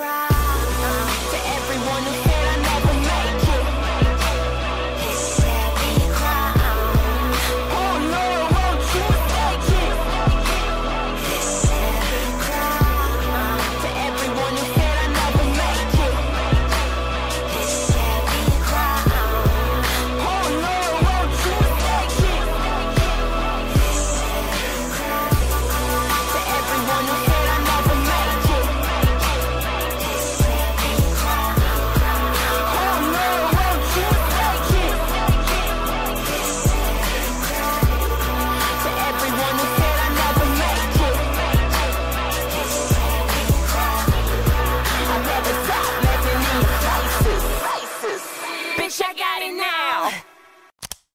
[0.00, 0.29] Cry.